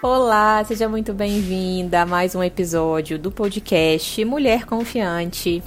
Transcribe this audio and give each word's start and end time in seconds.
Olá, 0.00 0.62
seja 0.62 0.88
muito 0.88 1.12
bem-vinda 1.12 2.02
a 2.02 2.06
mais 2.06 2.32
um 2.36 2.40
episódio 2.40 3.18
do 3.18 3.32
podcast 3.32 4.24
Mulher 4.24 4.64
Confiante. 4.64 5.60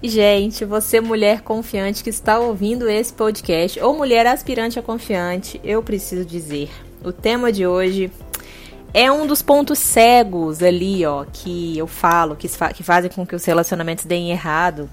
Gente, 0.00 0.64
você 0.64 1.00
mulher 1.00 1.40
confiante 1.40 2.04
que 2.04 2.10
está 2.10 2.38
ouvindo 2.38 2.88
esse 2.88 3.12
podcast 3.12 3.80
ou 3.80 3.92
mulher 3.92 4.24
aspirante 4.28 4.78
a 4.78 4.82
confiante, 4.82 5.60
eu 5.64 5.82
preciso 5.82 6.24
dizer, 6.24 6.70
o 7.04 7.10
tema 7.10 7.50
de 7.50 7.66
hoje 7.66 8.12
é 8.94 9.10
um 9.10 9.26
dos 9.26 9.42
pontos 9.42 9.80
cegos 9.80 10.62
ali, 10.62 11.04
ó, 11.04 11.24
que 11.24 11.76
eu 11.76 11.88
falo, 11.88 12.36
que, 12.36 12.48
que 12.72 12.84
fazem 12.84 13.10
com 13.10 13.26
que 13.26 13.34
os 13.34 13.44
relacionamentos 13.44 14.04
deem 14.04 14.30
errado. 14.30 14.88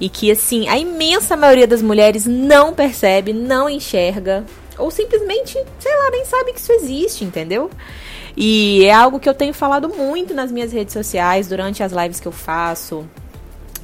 E 0.00 0.08
que, 0.08 0.30
assim, 0.30 0.66
a 0.68 0.78
imensa 0.78 1.36
maioria 1.36 1.66
das 1.66 1.82
mulheres 1.82 2.24
não 2.24 2.72
percebe, 2.72 3.32
não 3.34 3.68
enxerga, 3.68 4.44
ou 4.78 4.90
simplesmente, 4.90 5.52
sei 5.78 5.96
lá, 5.96 6.10
nem 6.10 6.24
sabe 6.24 6.52
que 6.52 6.60
isso 6.60 6.72
existe, 6.72 7.24
entendeu? 7.24 7.70
E 8.36 8.84
é 8.84 8.92
algo 8.92 9.20
que 9.20 9.28
eu 9.28 9.34
tenho 9.34 9.54
falado 9.54 9.88
muito 9.88 10.34
nas 10.34 10.50
minhas 10.50 10.72
redes 10.72 10.92
sociais, 10.92 11.48
durante 11.48 11.82
as 11.82 11.92
lives 11.92 12.18
que 12.18 12.26
eu 12.26 12.32
faço, 12.32 13.06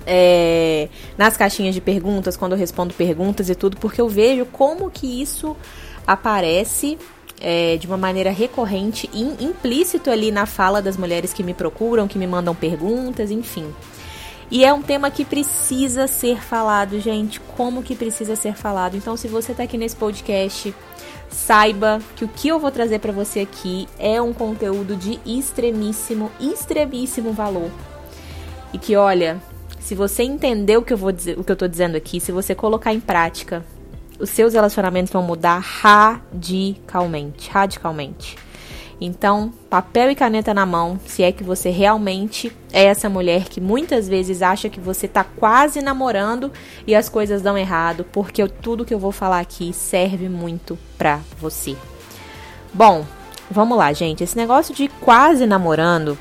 é, 0.06 0.88
nas 1.16 1.36
caixinhas 1.36 1.74
de 1.74 1.80
perguntas, 1.80 2.36
quando 2.36 2.52
eu 2.52 2.58
respondo 2.58 2.92
perguntas 2.94 3.48
e 3.48 3.54
tudo, 3.54 3.76
porque 3.76 4.00
eu 4.00 4.08
vejo 4.08 4.44
como 4.46 4.90
que 4.90 5.22
isso 5.22 5.56
aparece 6.06 6.98
é, 7.40 7.76
de 7.76 7.86
uma 7.86 7.96
maneira 7.96 8.30
recorrente 8.30 9.08
e 9.12 9.44
implícito 9.44 10.10
ali 10.10 10.30
na 10.30 10.46
fala 10.46 10.82
das 10.82 10.96
mulheres 10.96 11.32
que 11.32 11.42
me 11.42 11.54
procuram, 11.54 12.08
que 12.08 12.18
me 12.18 12.26
mandam 12.26 12.54
perguntas, 12.54 13.30
enfim. 13.30 13.72
E 14.50 14.64
é 14.64 14.72
um 14.72 14.82
tema 14.82 15.10
que 15.12 15.24
precisa 15.24 16.08
ser 16.08 16.42
falado, 16.42 16.98
gente. 16.98 17.38
Como 17.38 17.84
que 17.84 17.94
precisa 17.94 18.34
ser 18.34 18.54
falado? 18.54 18.96
Então, 18.96 19.16
se 19.16 19.28
você 19.28 19.52
está 19.52 19.62
aqui 19.62 19.78
nesse 19.78 19.94
podcast, 19.94 20.74
saiba 21.28 22.00
que 22.16 22.24
o 22.24 22.28
que 22.28 22.48
eu 22.48 22.58
vou 22.58 22.72
trazer 22.72 22.98
para 22.98 23.12
você 23.12 23.40
aqui 23.40 23.88
é 23.96 24.20
um 24.20 24.32
conteúdo 24.32 24.96
de 24.96 25.20
extremíssimo, 25.24 26.32
extremíssimo 26.40 27.32
valor. 27.32 27.70
E 28.72 28.78
que, 28.78 28.96
olha, 28.96 29.40
se 29.78 29.94
você 29.94 30.24
entender 30.24 30.76
o 30.76 30.82
que 30.82 30.92
eu 30.92 30.98
vou 30.98 31.12
dizer, 31.12 31.38
o 31.38 31.44
que 31.44 31.52
eu 31.52 31.56
tô 31.56 31.68
dizendo 31.68 31.96
aqui, 31.96 32.18
se 32.18 32.32
você 32.32 32.52
colocar 32.52 32.92
em 32.92 33.00
prática, 33.00 33.64
os 34.18 34.30
seus 34.30 34.52
relacionamentos 34.54 35.12
vão 35.12 35.22
mudar 35.22 35.58
radicalmente, 35.58 37.48
radicalmente. 37.50 38.36
Então, 39.00 39.50
papel 39.70 40.10
e 40.10 40.14
caneta 40.14 40.52
na 40.52 40.66
mão, 40.66 41.00
se 41.06 41.22
é 41.22 41.32
que 41.32 41.42
você 41.42 41.70
realmente 41.70 42.54
é 42.70 42.84
essa 42.84 43.08
mulher 43.08 43.44
que 43.44 43.60
muitas 43.60 44.06
vezes 44.06 44.42
acha 44.42 44.68
que 44.68 44.78
você 44.78 45.08
tá 45.08 45.24
quase 45.24 45.80
namorando 45.80 46.52
e 46.86 46.94
as 46.94 47.08
coisas 47.08 47.40
dão 47.40 47.56
errado, 47.56 48.04
porque 48.12 48.46
tudo 48.46 48.84
que 48.84 48.92
eu 48.92 48.98
vou 48.98 49.10
falar 49.10 49.40
aqui 49.40 49.72
serve 49.72 50.28
muito 50.28 50.78
pra 50.98 51.20
você. 51.40 51.74
Bom, 52.74 53.06
vamos 53.50 53.78
lá, 53.78 53.90
gente. 53.94 54.22
Esse 54.22 54.36
negócio 54.36 54.74
de 54.74 54.88
quase 55.00 55.46
namorando 55.46 56.18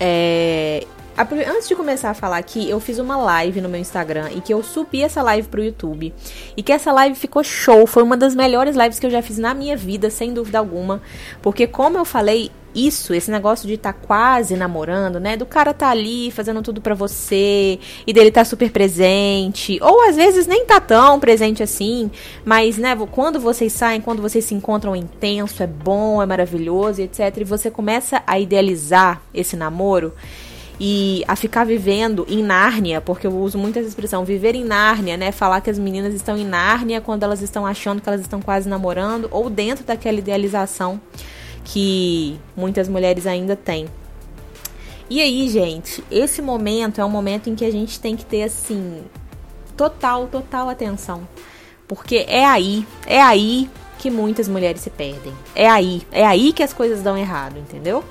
é, 0.00 0.86
Antes 1.20 1.66
de 1.66 1.74
começar 1.74 2.10
a 2.10 2.14
falar 2.14 2.36
aqui, 2.36 2.70
eu 2.70 2.78
fiz 2.78 3.00
uma 3.00 3.16
live 3.16 3.60
no 3.60 3.68
meu 3.68 3.80
Instagram 3.80 4.30
e 4.36 4.40
que 4.40 4.54
eu 4.54 4.62
subi 4.62 5.02
essa 5.02 5.20
live 5.20 5.48
pro 5.48 5.64
YouTube. 5.64 6.14
E 6.56 6.62
que 6.62 6.70
essa 6.70 6.92
live 6.92 7.16
ficou 7.16 7.42
show. 7.42 7.88
Foi 7.88 8.04
uma 8.04 8.16
das 8.16 8.36
melhores 8.36 8.76
lives 8.76 9.00
que 9.00 9.06
eu 9.06 9.10
já 9.10 9.20
fiz 9.20 9.36
na 9.36 9.52
minha 9.52 9.76
vida, 9.76 10.10
sem 10.10 10.32
dúvida 10.32 10.60
alguma. 10.60 11.02
Porque, 11.42 11.66
como 11.66 11.98
eu 11.98 12.04
falei, 12.04 12.52
isso, 12.72 13.12
esse 13.12 13.32
negócio 13.32 13.66
de 13.66 13.74
estar 13.74 13.92
tá 13.92 13.98
quase 14.00 14.54
namorando, 14.54 15.18
né? 15.18 15.36
Do 15.36 15.44
cara 15.44 15.74
tá 15.74 15.90
ali 15.90 16.30
fazendo 16.30 16.62
tudo 16.62 16.80
para 16.80 16.94
você 16.94 17.80
e 18.06 18.12
dele 18.12 18.30
tá 18.30 18.44
super 18.44 18.70
presente, 18.70 19.78
ou 19.82 20.08
às 20.08 20.14
vezes 20.14 20.46
nem 20.46 20.64
tá 20.64 20.80
tão 20.80 21.18
presente 21.18 21.62
assim, 21.62 22.10
mas 22.44 22.78
né, 22.78 22.96
quando 23.10 23.40
vocês 23.40 23.72
saem, 23.72 24.00
quando 24.00 24.22
vocês 24.22 24.44
se 24.44 24.54
encontram 24.54 24.94
é 24.94 24.98
intenso, 24.98 25.62
é 25.62 25.66
bom, 25.66 26.22
é 26.22 26.26
maravilhoso, 26.26 27.02
etc, 27.02 27.38
e 27.38 27.44
você 27.44 27.70
começa 27.70 28.22
a 28.26 28.38
idealizar 28.38 29.22
esse 29.34 29.56
namoro, 29.56 30.12
e 30.80 31.24
a 31.26 31.34
ficar 31.34 31.64
vivendo 31.64 32.24
em 32.28 32.42
Nárnia, 32.42 33.00
porque 33.00 33.26
eu 33.26 33.36
uso 33.36 33.58
muito 33.58 33.78
essa 33.78 33.88
expressão, 33.88 34.24
viver 34.24 34.54
em 34.54 34.64
Nárnia, 34.64 35.16
né? 35.16 35.32
Falar 35.32 35.60
que 35.60 35.70
as 35.70 35.78
meninas 35.78 36.14
estão 36.14 36.36
em 36.36 36.44
Nárnia 36.44 37.00
quando 37.00 37.24
elas 37.24 37.42
estão 37.42 37.66
achando 37.66 38.00
que 38.00 38.08
elas 38.08 38.20
estão 38.20 38.40
quase 38.40 38.68
namorando, 38.68 39.28
ou 39.30 39.50
dentro 39.50 39.84
daquela 39.84 40.18
idealização 40.18 41.00
que 41.64 42.38
muitas 42.56 42.88
mulheres 42.88 43.26
ainda 43.26 43.56
têm. 43.56 43.86
E 45.10 45.20
aí, 45.20 45.48
gente, 45.48 46.04
esse 46.10 46.40
momento 46.40 47.00
é 47.00 47.04
um 47.04 47.10
momento 47.10 47.48
em 47.48 47.54
que 47.54 47.64
a 47.64 47.72
gente 47.72 47.98
tem 47.98 48.14
que 48.14 48.24
ter 48.24 48.44
assim 48.44 49.02
total, 49.76 50.26
total 50.26 50.68
atenção. 50.68 51.26
Porque 51.86 52.26
é 52.28 52.44
aí, 52.44 52.86
é 53.06 53.20
aí 53.20 53.70
que 53.98 54.10
muitas 54.10 54.46
mulheres 54.48 54.82
se 54.82 54.90
perdem. 54.90 55.32
É 55.54 55.68
aí, 55.68 56.02
é 56.12 56.26
aí 56.26 56.52
que 56.52 56.62
as 56.62 56.72
coisas 56.72 57.02
dão 57.02 57.16
errado, 57.16 57.58
entendeu? 57.58 58.04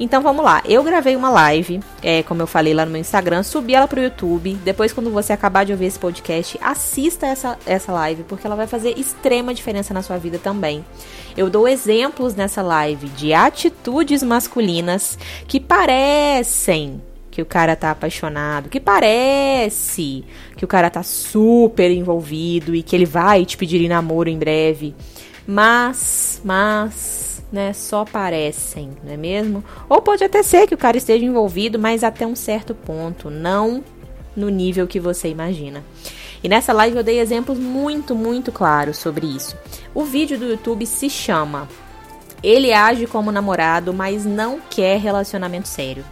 Então 0.00 0.22
vamos 0.22 0.44
lá, 0.44 0.62
eu 0.64 0.82
gravei 0.82 1.14
uma 1.14 1.30
live, 1.30 1.80
é, 2.02 2.22
como 2.22 2.42
eu 2.42 2.46
falei 2.46 2.74
lá 2.74 2.84
no 2.84 2.92
meu 2.92 3.00
Instagram, 3.00 3.42
subi 3.42 3.74
ela 3.74 3.86
pro 3.86 4.02
YouTube. 4.02 4.54
Depois, 4.64 4.92
quando 4.92 5.10
você 5.10 5.32
acabar 5.32 5.64
de 5.64 5.72
ouvir 5.72 5.86
esse 5.86 5.98
podcast, 5.98 6.58
assista 6.62 7.26
essa, 7.26 7.58
essa 7.66 7.92
live, 7.92 8.24
porque 8.24 8.46
ela 8.46 8.56
vai 8.56 8.66
fazer 8.66 8.98
extrema 8.98 9.54
diferença 9.54 9.92
na 9.94 10.02
sua 10.02 10.18
vida 10.18 10.38
também. 10.38 10.84
Eu 11.36 11.48
dou 11.48 11.68
exemplos 11.68 12.34
nessa 12.34 12.62
live 12.62 13.08
de 13.10 13.32
atitudes 13.32 14.22
masculinas 14.22 15.18
que 15.46 15.60
parecem 15.60 17.00
que 17.30 17.40
o 17.40 17.46
cara 17.46 17.74
tá 17.74 17.90
apaixonado, 17.90 18.68
que 18.68 18.78
parece 18.78 20.22
que 20.54 20.64
o 20.64 20.68
cara 20.68 20.90
tá 20.90 21.02
super 21.02 21.90
envolvido 21.90 22.74
e 22.74 22.82
que 22.82 22.94
ele 22.94 23.06
vai 23.06 23.46
te 23.46 23.56
pedir 23.56 23.80
em 23.80 23.88
namoro 23.88 24.28
em 24.28 24.38
breve. 24.38 24.94
Mas, 25.46 26.40
mas 26.44 27.31
né, 27.52 27.72
só 27.74 28.04
parecem, 28.04 28.90
não 29.04 29.12
é 29.12 29.16
mesmo? 29.16 29.62
Ou 29.88 30.00
pode 30.00 30.24
até 30.24 30.42
ser 30.42 30.66
que 30.66 30.74
o 30.74 30.78
cara 30.78 30.96
esteja 30.96 31.24
envolvido, 31.24 31.78
mas 31.78 32.02
até 32.02 32.26
um 32.26 32.34
certo 32.34 32.74
ponto, 32.74 33.28
não 33.28 33.84
no 34.34 34.48
nível 34.48 34.86
que 34.86 34.98
você 34.98 35.28
imagina. 35.28 35.84
E 36.42 36.48
nessa 36.48 36.72
live 36.72 36.96
eu 36.96 37.04
dei 37.04 37.20
exemplos 37.20 37.58
muito, 37.58 38.14
muito 38.14 38.50
claros 38.50 38.96
sobre 38.96 39.26
isso. 39.26 39.56
O 39.94 40.02
vídeo 40.04 40.38
do 40.38 40.46
YouTube 40.46 40.86
se 40.86 41.08
chama 41.08 41.68
Ele 42.42 42.72
age 42.72 43.06
como 43.06 43.30
namorado, 43.30 43.92
mas 43.92 44.24
não 44.24 44.58
quer 44.70 44.98
relacionamento 44.98 45.68
sério. 45.68 46.04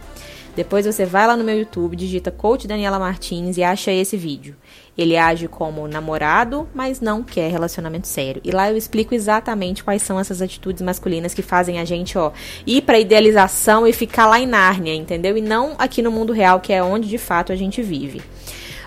Depois 0.55 0.85
você 0.85 1.05
vai 1.05 1.25
lá 1.25 1.37
no 1.37 1.43
meu 1.43 1.57
YouTube, 1.57 1.95
digita 1.95 2.29
Coach 2.29 2.67
Daniela 2.67 2.99
Martins 2.99 3.57
e 3.57 3.63
acha 3.63 3.91
esse 3.91 4.17
vídeo. 4.17 4.55
Ele 4.97 5.15
age 5.15 5.47
como 5.47 5.87
namorado, 5.87 6.67
mas 6.73 6.99
não 6.99 7.23
quer 7.23 7.49
relacionamento 7.49 8.07
sério. 8.07 8.41
E 8.43 8.51
lá 8.51 8.69
eu 8.69 8.75
explico 8.75 9.15
exatamente 9.15 9.83
quais 9.83 10.01
são 10.01 10.19
essas 10.19 10.41
atitudes 10.41 10.81
masculinas 10.81 11.33
que 11.33 11.41
fazem 11.41 11.79
a 11.79 11.85
gente, 11.85 12.17
ó, 12.17 12.31
ir 12.67 12.81
pra 12.81 12.99
idealização 12.99 13.87
e 13.87 13.93
ficar 13.93 14.25
lá 14.27 14.39
em 14.39 14.45
Nárnia, 14.45 14.93
entendeu? 14.93 15.37
E 15.37 15.41
não 15.41 15.75
aqui 15.77 16.01
no 16.01 16.11
mundo 16.11 16.33
real, 16.33 16.59
que 16.59 16.73
é 16.73 16.83
onde 16.83 17.07
de 17.07 17.17
fato 17.17 17.53
a 17.53 17.55
gente 17.55 17.81
vive. 17.81 18.21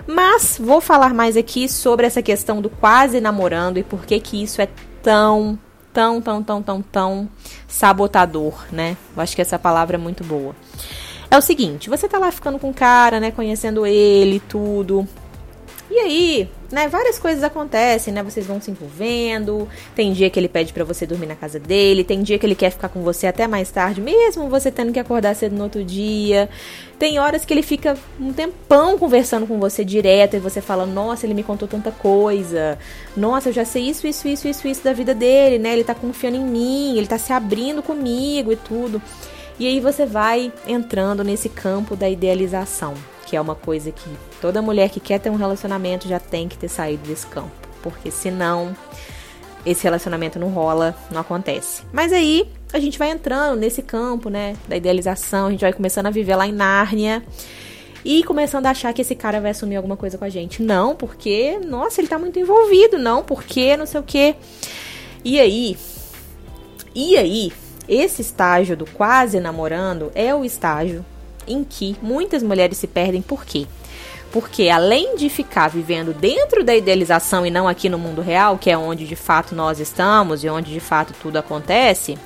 Mas 0.07 0.59
vou 0.61 0.83
falar 0.83 1.15
mais 1.15 1.37
aqui 1.37 1.67
sobre 1.67 2.07
essa 2.07 2.21
questão 2.21 2.61
do 2.61 2.69
quase 2.69 3.21
namorando 3.21 3.79
e 3.79 3.83
por 3.83 4.05
que 4.05 4.21
que 4.21 4.43
isso 4.43 4.61
é 4.61 4.69
tão, 5.03 5.59
tão, 5.95 6.21
tão, 6.21 6.43
tão, 6.43 6.63
tão, 6.63 6.83
tão 6.83 7.29
sabotador, 7.67 8.67
né? 8.71 8.99
Eu 9.17 9.23
acho 9.23 9.35
que 9.35 9.41
essa 9.41 9.59
palavra 9.59 9.97
é 9.97 9.99
muito 9.99 10.23
boa. 10.23 10.55
É 11.35 11.37
o 11.37 11.43
seguinte, 11.43 11.91
você 11.91 12.09
tá 12.09 12.17
lá 12.17 12.31
ficando 12.31 12.61
com 12.61 12.71
o 12.71 12.73
cara, 12.73 13.19
né, 13.19 13.33
conhecendo 13.33 13.85
ele, 13.85 14.39
tudo. 14.39 15.05
E 15.91 15.99
aí, 15.99 16.49
né, 16.71 16.87
várias 16.87 17.19
coisas 17.19 17.43
acontecem, 17.43 18.15
né? 18.15 18.23
Vocês 18.23 18.47
vão 18.47 18.61
se 18.61 18.71
envolvendo. 18.71 19.69
Tem 19.97 20.13
dia 20.13 20.31
que 20.31 20.39
ele 20.39 20.49
pede 20.49 20.73
para 20.73 20.85
você 20.85 21.05
dormir 21.05 21.27
na 21.27 21.35
casa 21.35 21.59
dele, 21.59 22.05
tem 22.05 22.23
dia 22.23 22.39
que 22.39 22.47
ele 22.47 22.55
quer 22.55 22.71
ficar 22.71 22.89
com 22.89 23.03
você 23.03 23.27
até 23.27 23.49
mais 23.49 23.69
tarde, 23.69 24.01
mesmo 24.01 24.49
você 24.49 24.71
tendo 24.71 24.93
que 24.93 24.99
acordar 25.01 25.35
cedo 25.35 25.57
no 25.57 25.65
outro 25.65 25.83
dia. 25.83 26.49
Tem 27.01 27.19
horas 27.19 27.45
que 27.45 27.53
ele 27.53 27.63
fica 27.63 27.99
um 28.21 28.33
tempão 28.33 28.97
conversando 28.97 29.45
com 29.45 29.59
você 29.59 29.85
direto 29.85 30.37
e 30.37 30.39
você 30.39 30.61
fala: 30.61 30.87
"Nossa, 30.87 31.27
ele 31.27 31.35
me 31.35 31.43
contou 31.43 31.67
tanta 31.67 31.91
coisa. 31.91 32.79
Nossa, 33.17 33.49
eu 33.49 33.53
já 33.53 33.65
sei 33.65 33.91
isso, 33.91 34.07
isso, 34.07 34.29
isso, 34.29 34.47
isso, 34.47 34.69
isso 34.69 34.85
da 34.85 34.93
vida 34.93 35.13
dele, 35.13 35.59
né? 35.59 35.73
Ele 35.73 35.83
tá 35.83 35.97
confiando 35.97 36.37
em 36.37 36.45
mim, 36.45 36.97
ele 36.97 37.09
tá 37.09 37.19
se 37.19 37.33
abrindo 37.33 37.83
comigo 37.83 38.53
e 38.53 38.57
tudo". 38.57 39.03
E 39.59 39.67
aí 39.67 39.81
você 39.81 40.05
vai 40.05 40.53
entrando 40.67 41.23
nesse 41.23 41.49
campo 41.49 41.95
da 41.95 42.09
idealização, 42.09 42.95
que 43.27 43.37
é 43.37 43.41
uma 43.41 43.55
coisa 43.55 43.93
que 43.93 44.09
toda 44.41 44.61
mulher 44.61 44.91
que 44.91 44.99
quer 44.99 45.21
ter 45.21 45.31
um 45.31 45.37
relacionamento 45.37 46.09
já 46.09 46.19
tem 46.19 46.49
que 46.49 46.59
ter 46.59 46.69
saído 46.69 47.07
desse 47.07 47.27
campo, 47.27 47.53
porque 47.83 48.11
senão 48.11 48.77
esse 49.65 49.85
relacionamento 49.85 50.39
não 50.39 50.49
rola, 50.49 50.95
não 51.11 51.21
acontece. 51.21 51.83
Mas 51.93 52.13
aí 52.13 52.49
a 52.73 52.79
gente 52.81 52.99
vai 52.99 53.11
entrando 53.11 53.59
nesse 53.59 53.81
campo, 53.81 54.29
né, 54.29 54.57
da 54.69 54.77
idealização, 54.77 55.47
a 55.47 55.51
gente 55.51 55.61
vai 55.61 55.73
começando 55.73 56.07
a 56.07 56.11
viver 56.11 56.37
lá 56.37 56.47
em 56.47 56.53
Nárnia 56.53 57.23
e 58.05 58.23
começando 58.25 58.67
a 58.67 58.71
achar 58.71 58.93
que 58.93 59.01
esse 59.01 59.15
cara 59.15 59.41
vai 59.41 59.53
assumir 59.53 59.77
alguma 59.77 59.97
coisa 59.97 60.19
com 60.19 60.25
a 60.25 60.29
gente. 60.29 60.63
Não, 60.63 60.95
porque, 60.95 61.59
nossa, 61.65 62.01
ele 62.01 62.09
tá 62.09 62.19
muito 62.19 62.39
envolvido, 62.39 62.99
não, 62.99 63.23
porque, 63.23 63.77
não 63.77 63.87
sei 63.87 64.01
o 64.01 64.03
quê. 64.03 64.35
E 65.25 65.41
aí, 65.41 65.77
e 66.95 67.17
aí, 67.17 67.53
esse 67.89 68.23
estágio 68.23 68.77
do 68.77 68.87
quase 68.87 69.41
namorando 69.41 70.11
é 70.15 70.35
o 70.35 70.45
estágio 70.45 71.05
em 71.47 71.63
que 71.63 71.97
muitas 72.01 72.43
mulheres 72.43 72.79
se 72.79 72.87
perdem 72.87 73.21
por 73.21 73.45
quê? 73.45 73.67
Porque 74.33 74.69
além 74.69 75.17
de 75.17 75.29
ficar 75.29 75.69
vivendo 75.69 76.13
dentro 76.13 76.65
da 76.65 76.75
idealização 76.75 77.47
e 77.47 77.51
não 77.51 77.69
aqui 77.69 77.89
no 77.89 77.99
mundo 77.99 78.21
real, 78.21 78.59
que 78.59 78.71
é 78.71 78.77
onde 78.77 79.07
de 79.07 79.15
fato 79.15 79.55
nós 79.55 79.79
estamos 79.79 80.43
e 80.43 80.49
onde 80.49 80.73
de 80.73 80.81
fato 80.81 81.15
tudo 81.23 81.37
acontece, 81.37 82.19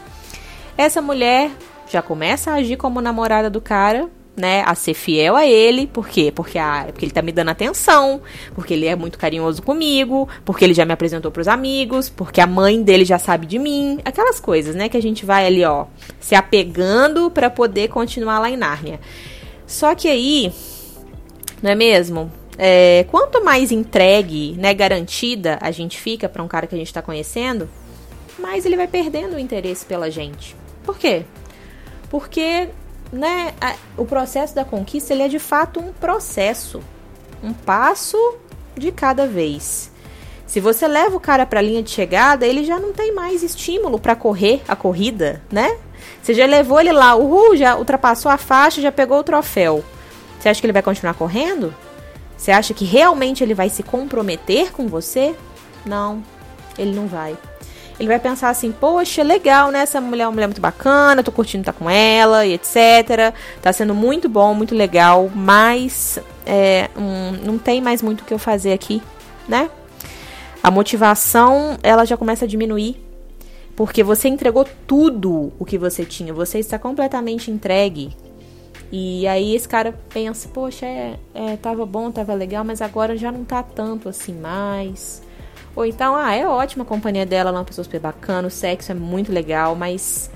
essa 0.76 1.02
mulher 1.02 1.50
já 1.88 2.00
começa 2.00 2.50
a 2.50 2.55
agir 2.55 2.76
como 2.76 3.00
namorada 3.00 3.50
do 3.50 3.60
cara, 3.60 4.08
né, 4.38 4.62
a 4.64 4.75
ser 4.75 4.94
fiel 4.94 5.37
a 5.37 5.44
ele, 5.44 5.87
por 5.87 6.08
quê? 6.08 6.32
Porque, 6.35 6.58
a, 6.58 6.87
porque 6.87 7.05
ele 7.05 7.12
tá 7.12 7.20
me 7.20 7.32
dando 7.32 7.50
atenção, 7.50 8.20
porque 8.55 8.73
ele 8.73 8.87
é 8.87 8.96
muito 8.96 9.19
carinhoso 9.19 9.62
comigo, 9.62 10.29
porque 10.44 10.64
ele 10.64 10.75
já 10.75 10.85
me 10.85 10.93
apresentou 10.93 11.31
pros 11.31 11.49
amigos, 11.49 12.08
porque 12.08 12.40
a 12.40 12.46
mãe 12.46 12.82
dele 12.82 13.05
já 13.05 13.19
sabe 13.19 13.46
de 13.46 13.58
mim, 13.58 14.00
aquelas 14.05 14.40
coisas, 14.40 14.75
né, 14.75 14.88
que 14.88 14.96
a 14.96 15.02
gente 15.02 15.26
vai 15.26 15.46
ali, 15.46 15.64
ó, 15.64 15.87
se 16.20 16.35
apegando 16.35 17.31
para 17.31 17.50
poder 17.50 17.88
continuar 17.88 18.38
lá 18.38 18.49
em 18.49 18.56
Nárnia. 18.56 19.00
Só 19.67 19.94
que 19.94 20.08
aí, 20.08 20.52
não 21.62 21.70
é 21.70 21.75
mesmo? 21.75 22.32
É, 22.56 23.05
quanto 23.11 23.44
mais 23.44 23.70
entregue, 23.70 24.56
né, 24.58 24.75
garantida 24.75 25.58
a 25.61 25.70
gente 25.70 25.99
fica 25.99 26.29
para 26.29 26.43
um 26.43 26.49
cara 26.49 26.67
que 26.67 26.75
a 26.75 26.79
gente 26.79 26.93
tá 26.93 27.02
conhecendo, 27.02 27.69
mais 28.38 28.64
ele 28.64 28.76
vai 28.76 28.87
perdendo 28.87 29.37
o 29.37 29.38
interesse 29.38 29.84
pela 29.84 30.11
gente. 30.11 30.56
Por 30.84 30.99
quê? 30.99 31.25
Porque 32.08 32.69
né, 33.12 33.55
a, 33.60 33.75
o 33.96 34.05
processo 34.05 34.55
da 34.55 34.64
conquista 34.64 35.12
ele 35.12 35.22
é 35.22 35.28
de 35.28 35.38
fato 35.38 35.81
um 35.81 35.93
processo, 35.93 36.82
um 37.43 37.52
passo 37.52 38.16
de 38.76 38.93
cada 38.93 39.26
vez. 39.26 39.90
Se 40.46 40.60
você 40.60 40.88
leva 40.88 41.16
o 41.16 41.20
cara 41.20 41.44
para 41.44 41.60
a 41.60 41.62
linha 41.62 41.82
de 41.82 41.90
chegada, 41.90 42.46
ele 42.46 42.64
já 42.64 42.78
não 42.78 42.93
tem 42.93 43.14
mais 43.14 43.43
estímulo 43.43 43.99
para 43.99 44.16
correr 44.16 44.62
a 44.66 44.75
corrida, 44.75 45.43
né? 45.50 45.76
Você 46.22 46.32
já 46.32 46.46
levou 46.46 46.81
ele 46.81 46.93
lá, 46.93 47.14
uhul, 47.14 47.56
já 47.56 47.76
ultrapassou 47.76 48.31
a 48.31 48.38
faixa, 48.38 48.81
já 48.81 48.90
pegou 48.90 49.19
o 49.19 49.25
troféu. 49.25 49.84
Você 50.38 50.49
acha 50.49 50.60
que 50.60 50.66
ele 50.66 50.72
vai 50.72 50.82
continuar 50.82 51.14
correndo? 51.14 51.75
Você 52.37 52.50
acha 52.50 52.72
que 52.72 52.84
realmente 52.84 53.43
ele 53.43 53.52
vai 53.52 53.69
se 53.69 53.82
comprometer 53.82 54.72
com 54.72 54.87
você? 54.87 55.34
Não, 55.84 56.22
ele 56.78 56.94
não 56.94 57.06
vai 57.06 57.37
ele 57.99 58.09
vai 58.09 58.19
pensar 58.19 58.50
assim, 58.50 58.71
poxa, 58.71 59.23
legal, 59.23 59.71
né? 59.71 59.81
Essa 59.81 60.00
mulher 60.00 60.25
é 60.25 60.27
uma 60.27 60.33
mulher 60.33 60.47
muito 60.47 60.61
bacana, 60.61 61.23
tô 61.23 61.33
curtindo 61.33 61.62
estar 61.62 61.73
tá 61.73 61.79
com 61.79 61.91
ela 61.91 62.47
e 62.47 62.55
etc. 62.55 63.35
Tá 63.61 63.73
sendo 63.73 63.95
muito 63.95 64.29
bom, 64.29 64.55
muito 64.55 64.75
legal, 64.75 65.31
mas 65.35 66.19
é, 66.47 66.89
um, 66.97 67.33
não 67.45 67.59
tem 67.59 67.81
mais 67.81 68.00
muito 68.00 68.21
o 68.21 68.25
que 68.25 68.33
eu 68.33 68.39
fazer 68.39 68.73
aqui, 68.73 69.03
né? 69.49 69.69
A 70.62 70.71
motivação, 70.71 71.77
ela 71.83 72.05
já 72.05 72.17
começa 72.17 72.45
a 72.45 72.49
diminuir. 72.49 73.05
Porque 73.75 74.03
você 74.03 74.29
entregou 74.29 74.67
tudo 74.89 75.53
o 75.56 75.65
que 75.65 75.79
você 75.79 76.05
tinha, 76.05 76.35
você 76.35 76.59
está 76.59 76.79
completamente 76.79 77.51
entregue. 77.51 78.11
E 78.91 79.27
aí 79.27 79.55
esse 79.55 79.69
cara 79.69 79.94
pensa, 80.12 80.49
poxa, 80.49 80.87
é, 80.87 81.19
é, 81.35 81.56
tava 81.56 81.85
bom, 81.87 82.11
tava 82.11 82.35
legal, 82.35 82.65
mas 82.65 82.81
agora 82.81 83.17
já 83.17 83.31
não 83.31 83.44
tá 83.44 83.62
tanto 83.62 84.09
assim 84.09 84.33
mais. 84.33 85.23
Ou 85.79 85.87
então, 85.87 86.17
ah, 86.17 86.35
é 86.35 86.45
ótima 86.45 86.83
a 86.83 86.87
companhia 86.87 87.25
dela, 87.25 87.51
ela 87.51 87.59
é 87.59 87.61
uma 87.61 87.65
pessoa 87.65 87.85
super 87.85 88.01
bacana, 88.01 88.49
o 88.49 88.51
sexo 88.51 88.91
é 88.91 88.97
muito 88.97 89.31
legal, 89.31 89.77
mas. 89.77 90.29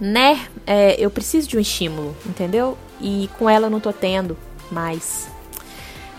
Né? 0.00 0.46
É, 0.66 0.98
eu 0.98 1.10
preciso 1.10 1.46
de 1.46 1.58
um 1.58 1.60
estímulo, 1.60 2.16
entendeu? 2.24 2.78
E 2.98 3.28
com 3.38 3.50
ela 3.50 3.66
eu 3.66 3.70
não 3.70 3.80
tô 3.80 3.92
tendo 3.92 4.34
mais. 4.70 5.28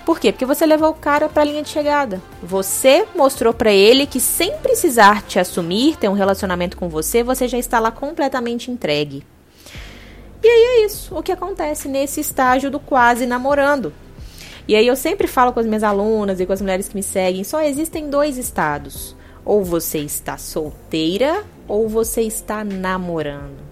Por 0.06 0.20
quê? 0.20 0.32
Porque 0.32 0.46
você 0.46 0.68
levou 0.68 0.92
o 0.92 0.94
cara 0.94 1.28
para 1.28 1.42
a 1.42 1.46
linha 1.46 1.64
de 1.64 1.70
chegada. 1.70 2.22
Você 2.44 3.08
mostrou 3.16 3.52
para 3.52 3.74
ele 3.74 4.06
que 4.06 4.20
sem 4.20 4.56
precisar 4.58 5.24
te 5.24 5.40
assumir, 5.40 5.98
ter 5.98 6.08
um 6.08 6.14
relacionamento 6.14 6.78
com 6.78 6.88
você, 6.88 7.24
você 7.24 7.48
já 7.48 7.58
está 7.58 7.80
lá 7.80 7.90
completamente 7.90 8.70
entregue. 8.70 9.26
E 10.44 10.48
aí 10.48 10.62
é 10.62 10.86
isso, 10.86 11.18
o 11.18 11.24
que 11.24 11.32
acontece 11.32 11.88
nesse 11.88 12.22
estágio 12.22 12.70
do 12.70 12.80
quase 12.80 13.26
namorando. 13.26 13.92
E 14.68 14.76
aí 14.76 14.88
eu 14.88 14.96
sempre 14.96 15.28
falo 15.28 15.54
com 15.54 15.60
as 15.60 15.66
minhas 15.66 15.84
alunas 15.84 16.40
e 16.40 16.46
com 16.46 16.54
as 16.54 16.62
mulheres 16.62 16.88
que 16.88 16.96
me 16.96 17.04
seguem, 17.04 17.44
só 17.44 17.62
existem 17.62 18.10
dois 18.10 18.38
estados. 18.38 19.16
Ou 19.44 19.64
você 19.64 20.00
está 20.00 20.38
solteira 20.38 21.44
ou 21.68 21.88
você 21.88 22.22
está 22.22 22.64
namorando. 22.64 23.64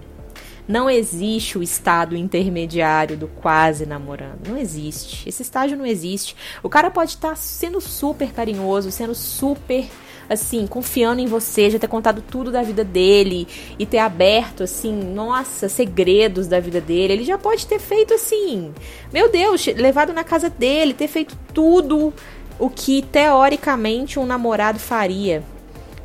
Não 0.66 0.88
existe 0.88 1.58
o 1.58 1.62
estado 1.62 2.16
intermediário 2.16 3.16
do 3.16 3.28
quase 3.28 3.84
namorando. 3.84 4.48
Não 4.48 4.56
existe. 4.56 5.28
Esse 5.28 5.42
estágio 5.42 5.76
não 5.76 5.84
existe. 5.84 6.34
O 6.62 6.70
cara 6.70 6.90
pode 6.90 7.10
estar 7.10 7.36
sendo 7.36 7.80
super 7.80 8.32
carinhoso, 8.32 8.90
sendo 8.90 9.14
super 9.14 9.86
assim, 10.28 10.66
confiando 10.66 11.20
em 11.20 11.26
você, 11.26 11.70
já 11.70 11.78
ter 11.78 11.88
contado 11.88 12.22
tudo 12.22 12.50
da 12.50 12.62
vida 12.62 12.84
dele 12.84 13.46
e 13.78 13.86
ter 13.86 13.98
aberto, 13.98 14.62
assim, 14.62 14.92
nossa, 14.92 15.68
segredos 15.68 16.46
da 16.46 16.60
vida 16.60 16.80
dele. 16.80 17.14
Ele 17.14 17.24
já 17.24 17.38
pode 17.38 17.66
ter 17.66 17.78
feito 17.78 18.14
assim, 18.14 18.72
meu 19.12 19.30
Deus, 19.30 19.66
levado 19.66 20.12
na 20.12 20.24
casa 20.24 20.48
dele, 20.48 20.94
ter 20.94 21.08
feito 21.08 21.36
tudo 21.52 22.12
o 22.58 22.70
que 22.70 23.02
teoricamente 23.02 24.18
um 24.18 24.26
namorado 24.26 24.78
faria. 24.78 25.42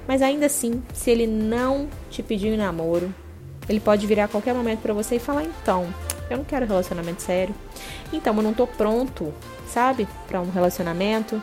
Mas 0.07 0.21
ainda 0.21 0.47
assim, 0.47 0.81
se 0.93 1.11
ele 1.11 1.27
não 1.27 1.87
te 2.09 2.23
pedir 2.23 2.57
namoro, 2.57 3.13
ele 3.67 3.79
pode 3.79 4.07
virar 4.07 4.23
a 4.23 4.27
qualquer 4.27 4.55
momento 4.55 4.79
para 4.79 4.93
você 4.93 5.17
e 5.17 5.19
falar: 5.19 5.43
então, 5.43 5.93
eu 6.29 6.37
não 6.37 6.43
quero 6.43 6.65
relacionamento 6.65 7.21
sério. 7.21 7.53
Então, 8.11 8.35
eu 8.35 8.41
não 8.41 8.53
tô 8.53 8.65
pronto, 8.65 9.31
sabe, 9.67 10.07
para 10.27 10.41
um 10.41 10.49
relacionamento. 10.49 11.41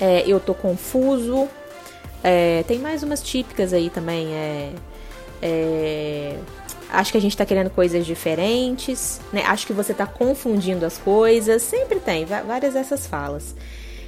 É, 0.00 0.24
eu 0.26 0.40
tô 0.40 0.54
confuso, 0.54 1.46
é, 2.22 2.62
tem 2.64 2.78
mais 2.78 3.02
umas 3.02 3.22
típicas 3.22 3.72
aí 3.72 3.90
também. 3.90 4.34
É, 4.34 4.72
é, 5.42 6.36
acho 6.90 7.12
que 7.12 7.18
a 7.18 7.20
gente 7.20 7.36
tá 7.36 7.46
querendo 7.46 7.70
coisas 7.70 8.04
diferentes, 8.04 9.20
né? 9.32 9.42
Acho 9.46 9.66
que 9.66 9.72
você 9.72 9.94
tá 9.94 10.06
confundindo 10.06 10.84
as 10.84 10.98
coisas. 10.98 11.62
Sempre 11.62 12.00
tem 12.00 12.24
várias 12.24 12.74
dessas 12.74 13.06
falas. 13.06 13.54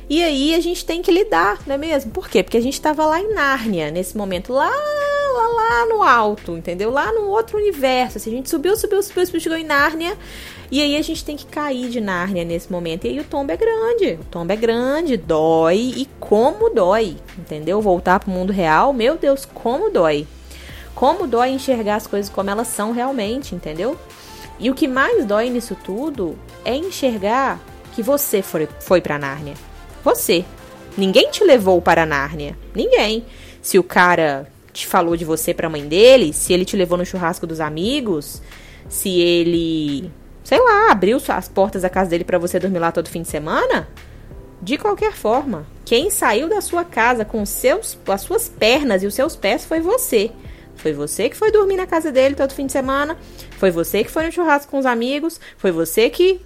E 0.09 0.23
aí 0.23 0.55
a 0.55 0.61
gente 0.61 0.85
tem 0.85 1.01
que 1.01 1.11
lidar, 1.11 1.61
não 1.67 1.75
é 1.75 1.79
mesmo? 1.79 2.11
Por 2.11 2.29
quê? 2.29 2.43
Porque 2.43 2.57
a 2.57 2.61
gente 2.61 2.81
tava 2.81 3.07
lá 3.07 3.21
em 3.21 3.33
Nárnia, 3.33 3.91
nesse 3.91 4.17
momento, 4.17 4.53
lá, 4.53 4.71
lá, 5.33 5.47
lá 5.49 5.87
no 5.87 6.03
alto, 6.03 6.57
entendeu? 6.57 6.91
Lá 6.91 7.13
no 7.13 7.27
outro 7.29 7.59
universo. 7.59 8.19
Assim, 8.19 8.31
a 8.31 8.37
gente 8.37 8.51
subiu, 8.51 8.77
subiu, 8.77 9.03
subiu, 9.03 9.27
subiu, 9.27 9.41
chegou 9.41 9.59
em 9.59 9.65
Nárnia. 9.65 10.17
E 10.71 10.81
aí 10.81 10.97
a 10.97 11.03
gente 11.03 11.25
tem 11.25 11.37
que 11.37 11.47
cair 11.47 11.91
de 11.91 12.01
Nárnia 12.01 12.45
nesse 12.45 12.71
momento. 12.71 13.07
E 13.07 13.11
aí 13.11 13.21
o 13.21 13.25
tombo 13.25 13.53
é 13.53 13.57
grande. 13.57 14.19
O 14.21 14.25
tombo 14.25 14.53
é 14.53 14.57
grande, 14.57 15.17
dói. 15.17 15.93
E 15.97 16.09
como 16.19 16.71
dói, 16.71 17.17
entendeu? 17.39 17.81
Voltar 17.81 18.21
pro 18.21 18.31
mundo 18.31 18.53
real, 18.53 18.93
meu 18.93 19.17
Deus, 19.17 19.45
como 19.45 19.91
dói. 19.91 20.27
Como 20.95 21.27
dói 21.27 21.51
enxergar 21.51 21.97
as 21.97 22.07
coisas 22.07 22.31
como 22.31 22.51
elas 22.51 22.69
são 22.69 22.93
realmente, 22.93 23.55
entendeu? 23.55 23.99
E 24.59 24.71
o 24.71 24.75
que 24.75 24.87
mais 24.87 25.25
dói 25.25 25.51
nisso 25.51 25.77
tudo 25.85 26.39
é 26.65 26.75
enxergar 26.77 27.61
que 27.95 28.03
você 28.03 28.43
foi, 28.43 28.69
foi 28.81 29.01
pra 29.01 29.19
Nárnia. 29.19 29.55
Você. 30.05 30.45
Ninguém 30.97 31.31
te 31.31 31.43
levou 31.43 31.81
para 31.81 32.05
Nárnia. 32.05 32.57
Ninguém. 32.75 33.25
Se 33.63 33.79
o 33.79 33.83
cara 33.83 34.52
te 34.73 34.87
falou 34.87 35.17
de 35.17 35.25
você 35.25 35.53
pra 35.53 35.69
mãe 35.69 35.87
dele, 35.87 36.33
se 36.33 36.53
ele 36.53 36.65
te 36.65 36.77
levou 36.77 36.97
no 36.97 37.05
churrasco 37.05 37.47
dos 37.47 37.61
amigos, 37.61 38.43
se 38.89 39.21
ele 39.21 40.11
sei 40.45 40.61
lá, 40.61 40.91
abriu 40.91 41.19
as 41.29 41.49
portas 41.49 41.83
da 41.83 41.89
casa 41.89 42.11
dele 42.11 42.25
para 42.25 42.39
você 42.39 42.59
dormir 42.59 42.79
lá 42.79 42.93
todo 42.93 43.09
fim 43.09 43.23
de 43.23 43.29
semana? 43.29 43.89
De 44.61 44.77
qualquer 44.77 45.13
forma, 45.13 45.67
quem 45.85 46.11
saiu 46.11 46.49
da 46.49 46.61
sua 46.61 46.85
casa 46.85 47.25
com 47.25 47.45
seus, 47.45 47.99
as 48.07 48.21
suas 48.21 48.49
pernas 48.49 49.03
e 49.03 49.07
os 49.07 49.15
seus 49.15 49.35
pés 49.35 49.65
foi 49.65 49.81
você. 49.81 50.31
Foi 50.77 50.93
você 50.93 51.29
que 51.29 51.37
foi 51.37 51.51
dormir 51.51 51.77
na 51.77 51.87
casa 51.87 52.11
dele 52.11 52.35
todo 52.35 52.53
fim 52.53 52.67
de 52.67 52.73
semana. 52.73 53.17
Foi 53.59 53.71
você 53.71 54.05
que 54.05 54.11
foi 54.11 54.27
no 54.27 54.33
churrasco 54.33 54.71
com 54.71 54.79
os 54.79 54.87
amigos. 54.87 55.41
Foi 55.57 55.71
você 55.71 56.11
que 56.11 56.41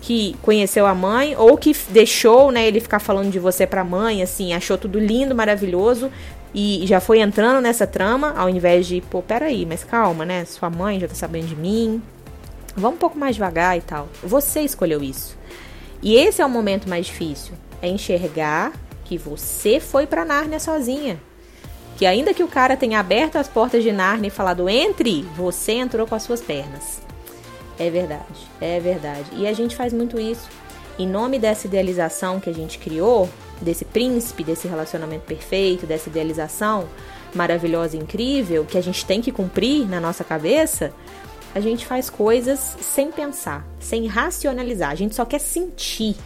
que 0.00 0.36
conheceu 0.42 0.84
a 0.84 0.94
mãe 0.94 1.36
ou 1.36 1.56
que 1.56 1.76
deixou, 1.90 2.50
né, 2.50 2.66
ele 2.66 2.80
ficar 2.80 2.98
falando 2.98 3.30
de 3.30 3.38
você 3.38 3.68
pra 3.68 3.84
mãe, 3.84 4.20
assim, 4.20 4.52
achou 4.52 4.76
tudo 4.76 4.98
lindo, 4.98 5.32
maravilhoso 5.32 6.10
e 6.54 6.82
já 6.86 7.00
foi 7.00 7.20
entrando 7.20 7.60
nessa 7.60 7.86
trama 7.86 8.34
ao 8.36 8.48
invés 8.48 8.86
de, 8.86 9.00
pô, 9.00 9.22
peraí, 9.22 9.64
mas 9.64 9.84
calma, 9.84 10.24
né? 10.24 10.44
Sua 10.44 10.68
mãe 10.68 11.00
já 11.00 11.08
tá 11.08 11.14
sabendo 11.14 11.46
de 11.46 11.56
mim, 11.56 12.02
Vamos 12.74 12.96
um 12.96 12.98
pouco 12.98 13.18
mais 13.18 13.34
devagar 13.34 13.76
e 13.76 13.80
tal. 13.80 14.08
Você 14.22 14.60
escolheu 14.60 15.02
isso. 15.02 15.36
E 16.02 16.16
esse 16.16 16.40
é 16.40 16.46
o 16.46 16.50
momento 16.50 16.88
mais 16.88 17.06
difícil. 17.06 17.54
É 17.80 17.88
enxergar 17.88 18.72
que 19.04 19.18
você 19.18 19.78
foi 19.78 20.06
para 20.06 20.24
Nárnia 20.24 20.58
sozinha. 20.58 21.20
Que 21.96 22.06
ainda 22.06 22.32
que 22.32 22.42
o 22.42 22.48
cara 22.48 22.76
tenha 22.76 22.98
aberto 22.98 23.36
as 23.36 23.46
portas 23.46 23.82
de 23.82 23.92
Nárnia 23.92 24.28
e 24.28 24.30
falado 24.30 24.68
entre, 24.68 25.22
você 25.36 25.72
entrou 25.72 26.06
com 26.06 26.14
as 26.14 26.22
suas 26.22 26.40
pernas. 26.40 27.02
É 27.78 27.90
verdade, 27.90 28.48
é 28.60 28.80
verdade. 28.80 29.26
E 29.34 29.46
a 29.46 29.52
gente 29.52 29.76
faz 29.76 29.92
muito 29.92 30.18
isso. 30.18 30.48
Em 30.98 31.06
nome 31.06 31.38
dessa 31.38 31.66
idealização 31.66 32.40
que 32.40 32.48
a 32.48 32.54
gente 32.54 32.78
criou, 32.78 33.28
desse 33.62 33.84
príncipe, 33.84 34.44
desse 34.44 34.68
relacionamento 34.68 35.24
perfeito, 35.24 35.86
dessa 35.86 36.08
idealização 36.08 36.88
maravilhosa 37.34 37.96
e 37.96 38.00
incrível 38.00 38.64
que 38.64 38.76
a 38.76 38.82
gente 38.82 39.04
tem 39.06 39.20
que 39.20 39.32
cumprir 39.32 39.88
na 39.88 40.00
nossa 40.00 40.22
cabeça, 40.22 40.92
a 41.54 41.60
gente 41.60 41.86
faz 41.86 42.08
coisas 42.08 42.76
sem 42.80 43.10
pensar, 43.10 43.66
sem 43.78 44.06
racionalizar. 44.06 44.90
A 44.90 44.94
gente 44.94 45.14
só 45.14 45.24
quer 45.24 45.38
sentir. 45.38 46.16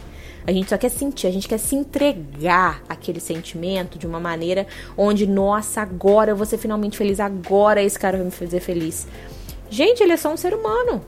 A 0.45 0.51
gente 0.53 0.69
só 0.69 0.77
quer 0.77 0.89
sentir, 0.89 1.27
a 1.27 1.31
gente 1.31 1.45
quer 1.45 1.57
se 1.57 1.75
entregar 1.75 2.81
aquele 2.87 3.19
sentimento 3.19 3.99
de 3.99 4.07
uma 4.07 4.17
maneira 4.17 4.65
onde, 4.97 5.27
nossa, 5.27 5.81
agora 5.81 6.31
eu 6.31 6.37
vou 6.37 6.45
ser 6.45 6.57
finalmente 6.57 6.97
feliz, 6.97 7.19
agora 7.19 7.83
esse 7.83 7.99
cara 7.99 8.15
vai 8.15 8.27
me 8.27 8.31
fazer 8.31 8.61
feliz. 8.61 9.05
Gente, 9.69 10.01
ele 10.01 10.13
é 10.13 10.17
só 10.17 10.31
um 10.31 10.37
ser 10.37 10.53
humano. 10.53 11.03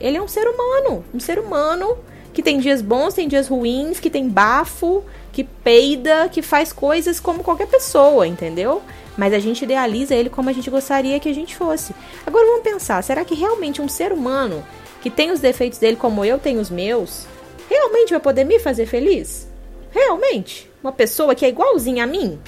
Ele 0.00 0.16
é 0.16 0.22
um 0.22 0.28
ser 0.28 0.48
humano. 0.48 1.04
Um 1.12 1.20
ser 1.20 1.38
humano 1.38 1.98
que 2.32 2.42
tem 2.42 2.58
dias 2.58 2.80
bons, 2.80 3.12
tem 3.12 3.28
dias 3.28 3.48
ruins, 3.48 4.00
que 4.00 4.08
tem 4.08 4.26
bafo, 4.26 5.04
que 5.32 5.44
peida, 5.44 6.28
que 6.28 6.42
faz 6.42 6.72
coisas 6.72 7.20
como 7.20 7.42
qualquer 7.42 7.66
pessoa, 7.66 8.26
entendeu? 8.26 8.82
Mas 9.16 9.32
a 9.32 9.38
gente 9.38 9.62
idealiza 9.64 10.14
ele 10.14 10.30
como 10.30 10.48
a 10.48 10.52
gente 10.52 10.70
gostaria 10.70 11.20
que 11.20 11.28
a 11.28 11.34
gente 11.34 11.56
fosse. 11.56 11.94
Agora 12.26 12.46
vamos 12.46 12.62
pensar, 12.62 13.02
será 13.02 13.24
que 13.24 13.34
realmente 13.34 13.82
um 13.82 13.88
ser 13.88 14.12
humano 14.12 14.64
que 15.00 15.10
tem 15.10 15.30
os 15.30 15.40
defeitos 15.40 15.78
dele 15.78 15.96
como 15.96 16.24
eu 16.24 16.38
tenho 16.38 16.60
os 16.60 16.70
meus, 16.70 17.26
realmente 17.68 18.10
vai 18.10 18.20
poder 18.20 18.44
me 18.44 18.58
fazer 18.58 18.86
feliz? 18.86 19.48
Realmente? 19.90 20.70
Uma 20.82 20.92
pessoa 20.92 21.34
que 21.34 21.44
é 21.44 21.48
igualzinha 21.48 22.04
a 22.04 22.06
mim? 22.06 22.38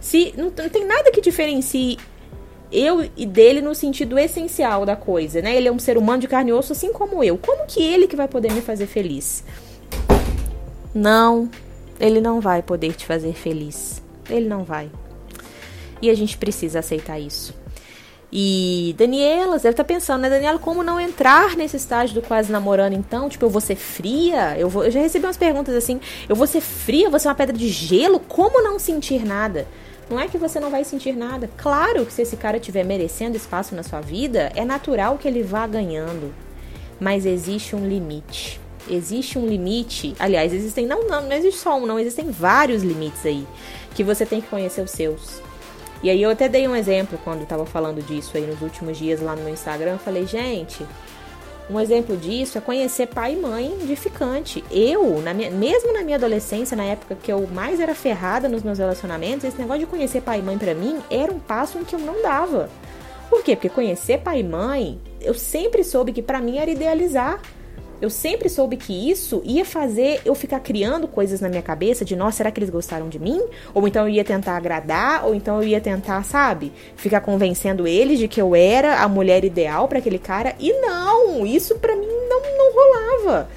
Se 0.00 0.32
não, 0.36 0.44
não 0.56 0.68
tem 0.68 0.84
nada 0.84 1.10
que 1.10 1.20
diferencie 1.20 1.98
eu 2.72 3.08
e 3.16 3.26
dele 3.26 3.60
no 3.60 3.74
sentido 3.74 4.18
essencial 4.18 4.86
da 4.86 4.94
coisa, 4.94 5.42
né? 5.42 5.56
Ele 5.56 5.68
é 5.68 5.72
um 5.72 5.78
ser 5.78 5.98
humano 5.98 6.20
de 6.20 6.28
carne 6.28 6.50
e 6.50 6.52
osso 6.52 6.72
assim 6.72 6.92
como 6.92 7.22
eu. 7.22 7.36
Como 7.36 7.66
que 7.66 7.82
ele 7.82 8.06
que 8.06 8.16
vai 8.16 8.28
poder 8.28 8.52
me 8.52 8.60
fazer 8.60 8.86
feliz? 8.86 9.44
Não, 10.94 11.48
ele 12.00 12.20
não 12.20 12.40
vai 12.40 12.62
poder 12.62 12.94
te 12.94 13.04
fazer 13.06 13.34
feliz. 13.34 14.02
Ele 14.28 14.48
não 14.48 14.64
vai. 14.64 14.90
E 16.00 16.08
a 16.08 16.14
gente 16.14 16.38
precisa 16.38 16.78
aceitar 16.78 17.18
isso. 17.18 17.54
E 18.32 18.94
Daniela, 18.96 19.58
você 19.58 19.64
deve 19.64 19.72
estar 19.74 19.84
tá 19.84 19.88
pensando, 19.88 20.22
né, 20.22 20.30
Daniela, 20.30 20.58
como 20.58 20.84
não 20.84 21.00
entrar 21.00 21.56
nesse 21.56 21.76
estágio 21.76 22.14
do 22.14 22.22
quase 22.22 22.50
namorando 22.50 22.94
então? 22.94 23.28
Tipo, 23.28 23.46
eu 23.46 23.50
vou 23.50 23.60
ser 23.60 23.74
fria? 23.74 24.56
Eu, 24.56 24.68
vou... 24.68 24.84
eu 24.84 24.90
já 24.90 25.00
recebi 25.00 25.26
umas 25.26 25.36
perguntas 25.36 25.74
assim, 25.74 26.00
eu 26.28 26.36
vou 26.36 26.46
ser 26.46 26.60
fria? 26.60 27.10
Vou 27.10 27.18
ser 27.18 27.28
uma 27.28 27.34
pedra 27.34 27.56
de 27.56 27.68
gelo? 27.68 28.20
Como 28.20 28.62
não 28.62 28.78
sentir 28.78 29.26
nada? 29.26 29.66
Não 30.08 30.18
é 30.18 30.28
que 30.28 30.38
você 30.38 30.58
não 30.58 30.70
vai 30.70 30.84
sentir 30.84 31.14
nada. 31.14 31.50
Claro 31.56 32.06
que 32.06 32.12
se 32.12 32.22
esse 32.22 32.36
cara 32.36 32.56
estiver 32.56 32.84
merecendo 32.84 33.36
espaço 33.36 33.74
na 33.74 33.82
sua 33.82 34.00
vida, 34.00 34.52
é 34.54 34.64
natural 34.64 35.18
que 35.18 35.26
ele 35.26 35.42
vá 35.42 35.66
ganhando. 35.66 36.32
Mas 37.00 37.26
existe 37.26 37.74
um 37.74 37.86
limite. 37.86 38.60
Existe 38.88 39.38
um 39.38 39.46
limite. 39.46 40.14
Aliás, 40.18 40.52
existem. 40.52 40.86
Não, 40.86 41.06
não, 41.06 41.22
não 41.22 41.32
existe 41.32 41.60
só 41.60 41.78
um, 41.78 41.86
não. 41.86 41.98
Existem 41.98 42.30
vários 42.30 42.82
limites 42.82 43.24
aí. 43.24 43.46
Que 43.94 44.04
você 44.04 44.24
tem 44.24 44.40
que 44.40 44.48
conhecer 44.48 44.80
os 44.82 44.90
seus. 44.90 45.40
E 46.02 46.08
aí 46.08 46.22
eu 46.22 46.30
até 46.30 46.48
dei 46.48 46.66
um 46.66 46.74
exemplo 46.74 47.18
quando 47.22 47.42
estava 47.42 47.66
falando 47.66 48.00
disso 48.02 48.36
aí 48.36 48.46
nos 48.46 48.62
últimos 48.62 48.96
dias 48.96 49.20
lá 49.20 49.36
no 49.36 49.42
meu 49.42 49.52
Instagram. 49.52 49.92
Eu 49.92 49.98
falei, 49.98 50.26
gente, 50.26 50.86
um 51.68 51.78
exemplo 51.78 52.16
disso 52.16 52.58
é 52.58 52.60
conhecer 52.60 53.06
pai 53.06 53.34
e 53.34 53.36
mãe 53.36 53.76
de 53.86 53.94
ficante. 53.94 54.64
Eu, 54.70 55.20
na 55.20 55.32
minha, 55.32 55.50
mesmo 55.50 55.92
na 55.92 56.02
minha 56.02 56.16
adolescência, 56.16 56.76
na 56.76 56.84
época 56.84 57.16
que 57.22 57.30
eu 57.30 57.46
mais 57.46 57.78
era 57.78 57.94
ferrada 57.94 58.48
nos 58.48 58.62
meus 58.62 58.78
relacionamentos, 58.78 59.44
esse 59.44 59.56
negócio 59.56 59.80
de 59.80 59.86
conhecer 59.86 60.22
pai 60.22 60.40
e 60.40 60.42
mãe 60.42 60.58
para 60.58 60.74
mim 60.74 60.98
era 61.08 61.30
um 61.30 61.38
passo 61.38 61.78
em 61.78 61.84
que 61.84 61.94
eu 61.94 62.00
não 62.00 62.22
dava. 62.22 62.68
Por 63.28 63.44
quê? 63.44 63.54
Porque 63.54 63.68
conhecer 63.68 64.18
pai 64.18 64.40
e 64.40 64.42
mãe, 64.42 65.00
eu 65.20 65.34
sempre 65.34 65.84
soube 65.84 66.12
que 66.12 66.20
para 66.20 66.40
mim 66.40 66.58
era 66.58 66.70
idealizar. 66.70 67.40
Eu 68.00 68.08
sempre 68.08 68.48
soube 68.48 68.78
que 68.78 69.10
isso 69.10 69.42
ia 69.44 69.64
fazer 69.64 70.22
eu 70.24 70.34
ficar 70.34 70.60
criando 70.60 71.06
coisas 71.06 71.40
na 71.40 71.50
minha 71.50 71.60
cabeça 71.60 72.02
de, 72.02 72.16
nossa, 72.16 72.38
será 72.38 72.50
que 72.50 72.58
eles 72.58 72.70
gostaram 72.70 73.10
de 73.10 73.18
mim? 73.18 73.42
Ou 73.74 73.86
então 73.86 74.08
eu 74.08 74.14
ia 74.14 74.24
tentar 74.24 74.56
agradar, 74.56 75.26
ou 75.26 75.34
então 75.34 75.62
eu 75.62 75.68
ia 75.68 75.80
tentar, 75.80 76.24
sabe, 76.24 76.72
ficar 76.96 77.20
convencendo 77.20 77.86
eles 77.86 78.18
de 78.18 78.26
que 78.26 78.40
eu 78.40 78.54
era 78.54 79.02
a 79.02 79.08
mulher 79.08 79.44
ideal 79.44 79.86
para 79.86 79.98
aquele 79.98 80.18
cara. 80.18 80.54
E 80.58 80.72
não, 80.80 81.44
isso 81.44 81.78
para 81.78 81.94
mim 81.94 82.06
não, 82.06 82.40
não 82.40 82.72
rolava. 82.72 83.48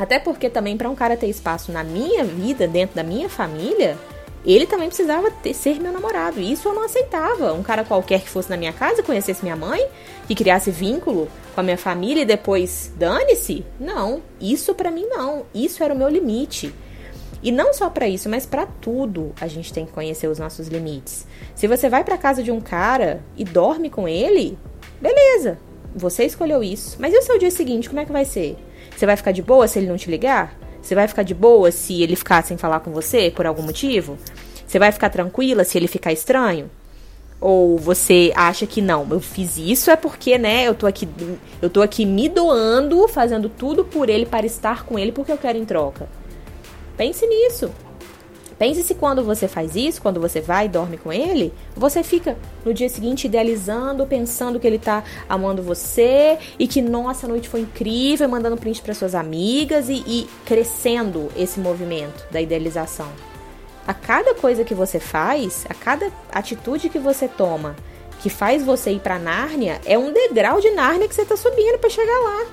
Até 0.00 0.18
porque 0.18 0.48
também 0.50 0.76
para 0.76 0.88
um 0.88 0.94
cara 0.94 1.16
ter 1.16 1.28
espaço 1.28 1.70
na 1.70 1.84
minha 1.84 2.24
vida, 2.24 2.66
dentro 2.66 2.96
da 2.96 3.02
minha 3.02 3.28
família, 3.28 3.96
ele 4.44 4.66
também 4.66 4.88
precisava 4.88 5.30
ter, 5.30 5.54
ser 5.54 5.80
meu 5.80 5.92
namorado. 5.92 6.40
Isso 6.40 6.68
eu 6.68 6.74
não 6.74 6.84
aceitava. 6.84 7.52
Um 7.52 7.62
cara 7.62 7.84
qualquer 7.84 8.20
que 8.20 8.28
fosse 8.28 8.48
na 8.48 8.56
minha 8.56 8.72
casa, 8.72 9.02
conhecesse 9.02 9.42
minha 9.42 9.56
mãe, 9.56 9.86
que 10.26 10.34
criasse 10.34 10.70
vínculo 10.70 11.28
com 11.54 11.60
a 11.60 11.64
minha 11.64 11.76
família 11.76 12.22
e 12.22 12.26
depois 12.26 12.92
dane-se. 12.96 13.64
Não, 13.78 14.22
isso 14.40 14.74
para 14.74 14.90
mim 14.90 15.06
não. 15.06 15.44
Isso 15.54 15.82
era 15.82 15.92
o 15.92 15.96
meu 15.96 16.08
limite. 16.08 16.74
E 17.42 17.50
não 17.50 17.72
só 17.72 17.88
para 17.88 18.08
isso, 18.08 18.28
mas 18.28 18.44
para 18.44 18.66
tudo 18.66 19.32
a 19.40 19.46
gente 19.46 19.72
tem 19.72 19.86
que 19.86 19.92
conhecer 19.92 20.26
os 20.26 20.38
nossos 20.38 20.68
limites. 20.68 21.26
Se 21.54 21.66
você 21.66 21.88
vai 21.88 22.04
para 22.04 22.18
casa 22.18 22.42
de 22.42 22.50
um 22.50 22.60
cara 22.60 23.22
e 23.36 23.44
dorme 23.44 23.88
com 23.88 24.06
ele, 24.06 24.58
beleza. 25.00 25.58
Você 25.94 26.24
escolheu 26.24 26.62
isso. 26.62 26.96
Mas 27.00 27.12
e 27.14 27.18
o 27.18 27.22
seu 27.22 27.38
dia 27.38 27.50
seguinte, 27.50 27.88
como 27.88 28.00
é 28.00 28.04
que 28.04 28.12
vai 28.12 28.24
ser? 28.24 28.56
Você 28.96 29.06
vai 29.06 29.16
ficar 29.16 29.32
de 29.32 29.42
boa 29.42 29.66
se 29.66 29.78
ele 29.78 29.88
não 29.88 29.96
te 29.96 30.10
ligar? 30.10 30.59
Você 30.82 30.94
vai 30.94 31.06
ficar 31.06 31.22
de 31.22 31.34
boa 31.34 31.70
se 31.70 32.02
ele 32.02 32.16
ficar 32.16 32.44
sem 32.44 32.56
falar 32.56 32.80
com 32.80 32.90
você 32.90 33.30
por 33.34 33.46
algum 33.46 33.62
motivo? 33.62 34.16
Você 34.66 34.78
vai 34.78 34.92
ficar 34.92 35.10
tranquila 35.10 35.64
se 35.64 35.76
ele 35.76 35.88
ficar 35.88 36.12
estranho? 36.12 36.70
Ou 37.40 37.78
você 37.78 38.32
acha 38.36 38.66
que 38.66 38.82
não, 38.82 39.06
eu 39.10 39.20
fiz 39.20 39.56
isso 39.56 39.90
é 39.90 39.96
porque, 39.96 40.36
né, 40.36 40.68
eu 40.68 40.74
tô 40.74 40.86
aqui, 40.86 41.08
eu 41.62 41.70
tô 41.70 41.80
aqui 41.80 42.04
me 42.04 42.28
doando, 42.28 43.08
fazendo 43.08 43.48
tudo 43.48 43.84
por 43.84 44.10
ele 44.10 44.26
para 44.26 44.44
estar 44.44 44.84
com 44.84 44.98
ele 44.98 45.10
porque 45.10 45.32
eu 45.32 45.38
quero 45.38 45.56
em 45.56 45.64
troca. 45.64 46.06
Pense 46.96 47.26
nisso. 47.26 47.70
Pense 48.60 48.82
se 48.82 48.94
quando 48.94 49.24
você 49.24 49.48
faz 49.48 49.74
isso, 49.74 50.02
quando 50.02 50.20
você 50.20 50.38
vai 50.38 50.66
e 50.66 50.68
dorme 50.68 50.98
com 50.98 51.10
ele, 51.10 51.50
você 51.74 52.02
fica 52.02 52.36
no 52.62 52.74
dia 52.74 52.90
seguinte 52.90 53.24
idealizando, 53.24 54.06
pensando 54.06 54.60
que 54.60 54.66
ele 54.66 54.78
tá 54.78 55.02
amando 55.26 55.62
você 55.62 56.36
e 56.58 56.68
que, 56.68 56.82
nossa, 56.82 57.24
a 57.24 57.28
noite 57.30 57.48
foi 57.48 57.60
incrível, 57.60 58.28
mandando 58.28 58.58
print 58.58 58.82
para 58.82 58.92
suas 58.92 59.14
amigas 59.14 59.88
e, 59.88 60.04
e 60.06 60.28
crescendo 60.44 61.30
esse 61.34 61.58
movimento 61.58 62.26
da 62.30 62.38
idealização. 62.38 63.08
A 63.86 63.94
cada 63.94 64.34
coisa 64.34 64.62
que 64.62 64.74
você 64.74 65.00
faz, 65.00 65.64
a 65.66 65.72
cada 65.72 66.12
atitude 66.30 66.90
que 66.90 66.98
você 66.98 67.26
toma, 67.26 67.74
que 68.20 68.28
faz 68.28 68.62
você 68.62 68.90
ir 68.90 69.00
para 69.00 69.18
Nárnia, 69.18 69.80
é 69.86 69.96
um 69.96 70.12
degrau 70.12 70.60
de 70.60 70.68
Nárnia 70.72 71.08
que 71.08 71.14
você 71.14 71.24
tá 71.24 71.34
subindo 71.34 71.78
para 71.78 71.88
chegar 71.88 72.18
lá. 72.18 72.44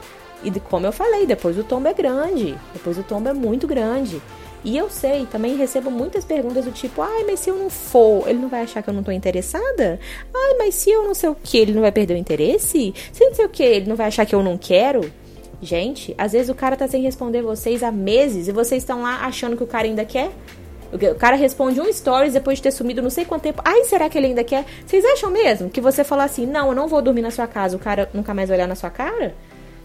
E 0.41 0.51
como 0.57 0.85
eu 0.85 0.93
falei, 0.93 1.25
depois 1.25 1.57
o 1.57 1.65
tombo 1.65 1.89
é 1.89 1.93
grande, 1.93 2.57
depois 2.71 2.97
o 2.97 3.03
tombo 3.03 3.27
é 3.27 3.33
muito 3.33 3.67
grande. 3.67 4.21
E 4.67 4.77
eu 4.77 4.89
sei, 4.89 5.25
também 5.25 5.55
recebo 5.55 5.89
muitas 5.89 6.25
perguntas 6.25 6.65
do 6.65 6.73
tipo: 6.73 7.01
ai, 7.01 7.23
mas 7.23 7.39
se 7.39 7.49
eu 7.49 7.55
não 7.55 7.69
for, 7.69 8.27
ele 8.27 8.37
não 8.37 8.49
vai 8.49 8.63
achar 8.63 8.83
que 8.83 8.89
eu 8.89 8.93
não 8.93 9.01
tô 9.01 9.13
interessada? 9.13 9.97
Ai, 10.35 10.55
mas 10.59 10.75
se 10.75 10.89
eu 10.89 11.05
não 11.05 11.13
sei 11.13 11.29
o 11.29 11.35
que, 11.41 11.57
ele 11.57 11.71
não 11.71 11.79
vai 11.79 11.91
perder 11.93 12.15
o 12.15 12.17
interesse? 12.17 12.93
Se 13.13 13.25
não 13.25 13.33
sei 13.33 13.45
o 13.45 13.49
que, 13.49 13.63
ele 13.63 13.87
não 13.87 13.95
vai 13.95 14.07
achar 14.07 14.25
que 14.25 14.35
eu 14.35 14.43
não 14.43 14.57
quero? 14.57 15.09
Gente, 15.61 16.13
às 16.17 16.33
vezes 16.33 16.49
o 16.49 16.53
cara 16.53 16.75
tá 16.75 16.85
sem 16.85 17.01
responder 17.01 17.41
vocês 17.41 17.81
há 17.81 17.93
meses 17.93 18.49
e 18.49 18.51
vocês 18.51 18.83
estão 18.83 19.03
lá 19.03 19.21
achando 19.25 19.55
que 19.55 19.63
o 19.63 19.67
cara 19.67 19.87
ainda 19.87 20.03
quer. 20.03 20.31
O 20.91 21.15
cara 21.15 21.37
responde 21.37 21.79
um 21.79 21.91
stories 21.91 22.33
depois 22.33 22.57
de 22.57 22.63
ter 22.63 22.71
sumido 22.71 23.01
não 23.01 23.09
sei 23.09 23.23
quanto 23.23 23.43
tempo. 23.43 23.61
Ai, 23.63 23.85
será 23.85 24.09
que 24.09 24.17
ele 24.17 24.27
ainda 24.27 24.43
quer? 24.43 24.65
Vocês 24.85 25.05
acham 25.05 25.31
mesmo 25.31 25.69
que 25.69 25.79
você 25.79 26.03
falar 26.03 26.25
assim, 26.25 26.45
não, 26.45 26.67
eu 26.67 26.75
não 26.75 26.89
vou 26.89 27.01
dormir 27.01 27.21
na 27.21 27.31
sua 27.31 27.47
casa, 27.47 27.77
o 27.77 27.79
cara 27.79 28.09
nunca 28.13 28.33
mais 28.33 28.49
olhar 28.49 28.67
na 28.67 28.75
sua 28.75 28.89
cara? 28.89 29.33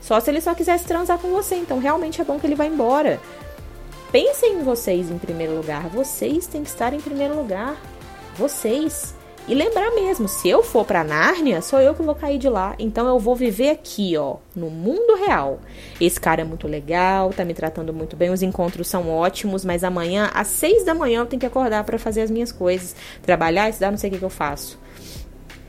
Só 0.00 0.18
se 0.18 0.28
ele 0.28 0.40
só 0.40 0.52
quisesse 0.56 0.84
transar 0.84 1.18
com 1.18 1.28
você. 1.28 1.54
Então 1.54 1.78
realmente 1.78 2.20
é 2.20 2.24
bom 2.24 2.36
que 2.40 2.48
ele 2.48 2.56
vá 2.56 2.66
embora. 2.66 3.20
Pensem 4.12 4.58
em 4.58 4.62
vocês 4.62 5.10
em 5.10 5.16
primeiro 5.16 5.56
lugar. 5.56 5.88
Vocês 5.88 6.46
têm 6.46 6.62
que 6.62 6.68
estar 6.68 6.92
em 6.92 7.00
primeiro 7.00 7.34
lugar. 7.34 7.80
Vocês. 8.36 9.14
E 9.48 9.54
lembrar 9.54 9.90
mesmo, 9.92 10.28
se 10.28 10.48
eu 10.48 10.62
for 10.62 10.84
para 10.84 11.02
Nárnia, 11.02 11.62
sou 11.62 11.80
eu 11.80 11.94
que 11.94 12.02
vou 12.02 12.14
cair 12.14 12.38
de 12.38 12.48
lá. 12.48 12.76
Então 12.78 13.08
eu 13.08 13.18
vou 13.18 13.34
viver 13.34 13.70
aqui, 13.70 14.14
ó, 14.16 14.36
no 14.54 14.68
mundo 14.68 15.16
real. 15.16 15.60
Esse 15.98 16.20
cara 16.20 16.42
é 16.42 16.44
muito 16.44 16.68
legal, 16.68 17.30
tá 17.30 17.42
me 17.42 17.54
tratando 17.54 17.92
muito 17.92 18.14
bem, 18.14 18.30
os 18.30 18.42
encontros 18.42 18.86
são 18.86 19.10
ótimos, 19.10 19.64
mas 19.64 19.82
amanhã, 19.82 20.30
às 20.32 20.46
seis 20.46 20.84
da 20.84 20.94
manhã, 20.94 21.20
eu 21.20 21.26
tenho 21.26 21.40
que 21.40 21.46
acordar 21.46 21.82
para 21.82 21.98
fazer 21.98 22.20
as 22.20 22.30
minhas 22.30 22.52
coisas, 22.52 22.94
trabalhar, 23.22 23.68
estudar, 23.68 23.90
não 23.90 23.98
sei 23.98 24.10
o 24.10 24.12
que, 24.12 24.18
que 24.20 24.24
eu 24.24 24.30
faço. 24.30 24.78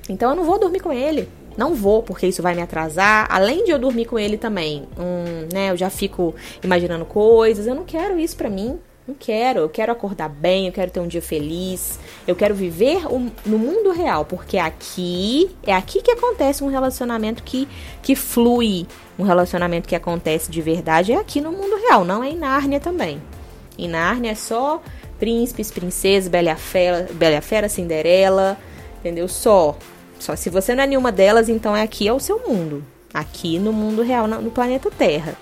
Então 0.07 0.31
eu 0.31 0.35
não 0.35 0.43
vou 0.43 0.59
dormir 0.59 0.81
com 0.81 0.91
ele. 0.91 1.27
Não 1.57 1.73
vou, 1.75 2.03
porque 2.03 2.27
isso 2.27 2.41
vai 2.41 2.55
me 2.55 2.61
atrasar. 2.61 3.27
Além 3.29 3.63
de 3.63 3.71
eu 3.71 3.79
dormir 3.79 4.05
com 4.05 4.17
ele 4.17 4.37
também, 4.37 4.87
um, 4.97 5.47
né? 5.53 5.71
Eu 5.71 5.77
já 5.77 5.89
fico 5.89 6.33
imaginando 6.63 7.05
coisas. 7.05 7.67
Eu 7.67 7.75
não 7.75 7.83
quero 7.83 8.19
isso 8.19 8.35
pra 8.35 8.49
mim. 8.49 8.79
Não 9.07 9.13
quero. 9.13 9.59
Eu 9.59 9.69
quero 9.69 9.91
acordar 9.91 10.29
bem, 10.29 10.67
eu 10.67 10.73
quero 10.73 10.89
ter 10.89 10.99
um 10.99 11.07
dia 11.07 11.21
feliz. 11.21 11.99
Eu 12.25 12.35
quero 12.35 12.55
viver 12.55 13.05
um, 13.07 13.29
no 13.45 13.57
mundo 13.59 13.91
real, 13.91 14.23
porque 14.23 14.57
aqui 14.57 15.51
é 15.63 15.73
aqui 15.73 16.01
que 16.01 16.11
acontece 16.11 16.63
um 16.63 16.67
relacionamento 16.67 17.43
que, 17.43 17.67
que 18.01 18.15
flui. 18.15 18.87
Um 19.19 19.23
relacionamento 19.23 19.87
que 19.87 19.95
acontece 19.95 20.49
de 20.49 20.61
verdade 20.61 21.11
é 21.11 21.17
aqui 21.17 21.41
no 21.41 21.51
mundo 21.51 21.75
real, 21.75 22.03
não 22.03 22.23
é 22.23 22.29
em 22.29 22.37
Nárnia 22.37 22.79
também. 22.79 23.21
Em 23.77 23.87
Nárnia 23.87 24.31
é 24.31 24.35
só 24.35 24.81
príncipes, 25.19 25.69
princesas, 25.71 26.29
Bela 26.29 26.55
Fera, 26.55 27.07
Bela 27.13 27.41
Fera, 27.41 27.69
Cinderela, 27.69 28.57
entendeu? 28.99 29.27
Só. 29.27 29.77
Só 30.19 30.35
se 30.35 30.49
você 30.49 30.73
não 30.73 30.83
é 30.83 30.87
nenhuma 30.87 31.11
delas, 31.11 31.49
então 31.49 31.75
é 31.75 31.81
aqui 31.81 32.07
é 32.07 32.13
o 32.13 32.19
seu 32.19 32.39
mundo. 32.47 32.83
Aqui 33.13 33.59
no 33.59 33.71
mundo 33.71 34.01
real, 34.01 34.27
no 34.27 34.51
planeta 34.51 34.89
Terra. 34.89 35.35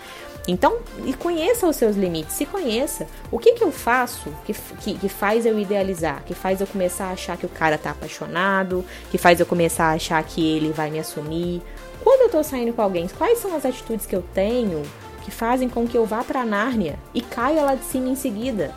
Então, 0.47 0.79
e 1.05 1.13
conheça 1.13 1.67
os 1.67 1.75
seus 1.75 1.95
limites, 1.95 2.35
se 2.35 2.45
conheça. 2.45 3.07
O 3.31 3.37
que, 3.37 3.53
que 3.53 3.63
eu 3.63 3.71
faço 3.71 4.33
que, 4.45 4.53
que, 4.53 4.95
que, 4.95 5.09
faz 5.09 5.45
eu 5.45 5.59
idealizar, 5.59 6.23
que 6.25 6.33
faz 6.33 6.59
eu 6.59 6.67
começar 6.67 7.05
a 7.05 7.11
achar 7.11 7.37
que 7.37 7.45
o 7.45 7.49
cara 7.49 7.77
tá 7.77 7.91
apaixonado, 7.91 8.83
que 9.11 9.17
faz 9.17 9.39
eu 9.39 9.45
começar 9.45 9.85
a 9.85 9.93
achar 9.93 10.21
que 10.23 10.55
ele 10.55 10.71
vai 10.71 10.89
me 10.89 10.99
assumir? 10.99 11.61
Quando 12.03 12.21
eu 12.21 12.29
tô 12.29 12.43
saindo 12.43 12.73
com 12.73 12.81
alguém, 12.81 13.07
quais 13.07 13.37
são 13.37 13.55
as 13.55 13.65
atitudes 13.65 14.07
que 14.07 14.15
eu 14.15 14.23
tenho 14.33 14.81
que 15.23 15.29
fazem 15.29 15.69
com 15.69 15.87
que 15.87 15.95
eu 15.95 16.05
vá 16.05 16.23
pra 16.23 16.43
Nárnia 16.43 16.97
e 17.13 17.21
caia 17.21 17.61
lá 17.61 17.75
de 17.75 17.85
cima 17.85 18.09
em 18.09 18.15
seguida? 18.15 18.73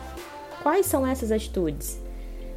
Quais 0.61 0.85
são 0.85 1.05
essas 1.05 1.31
atitudes? 1.31 1.99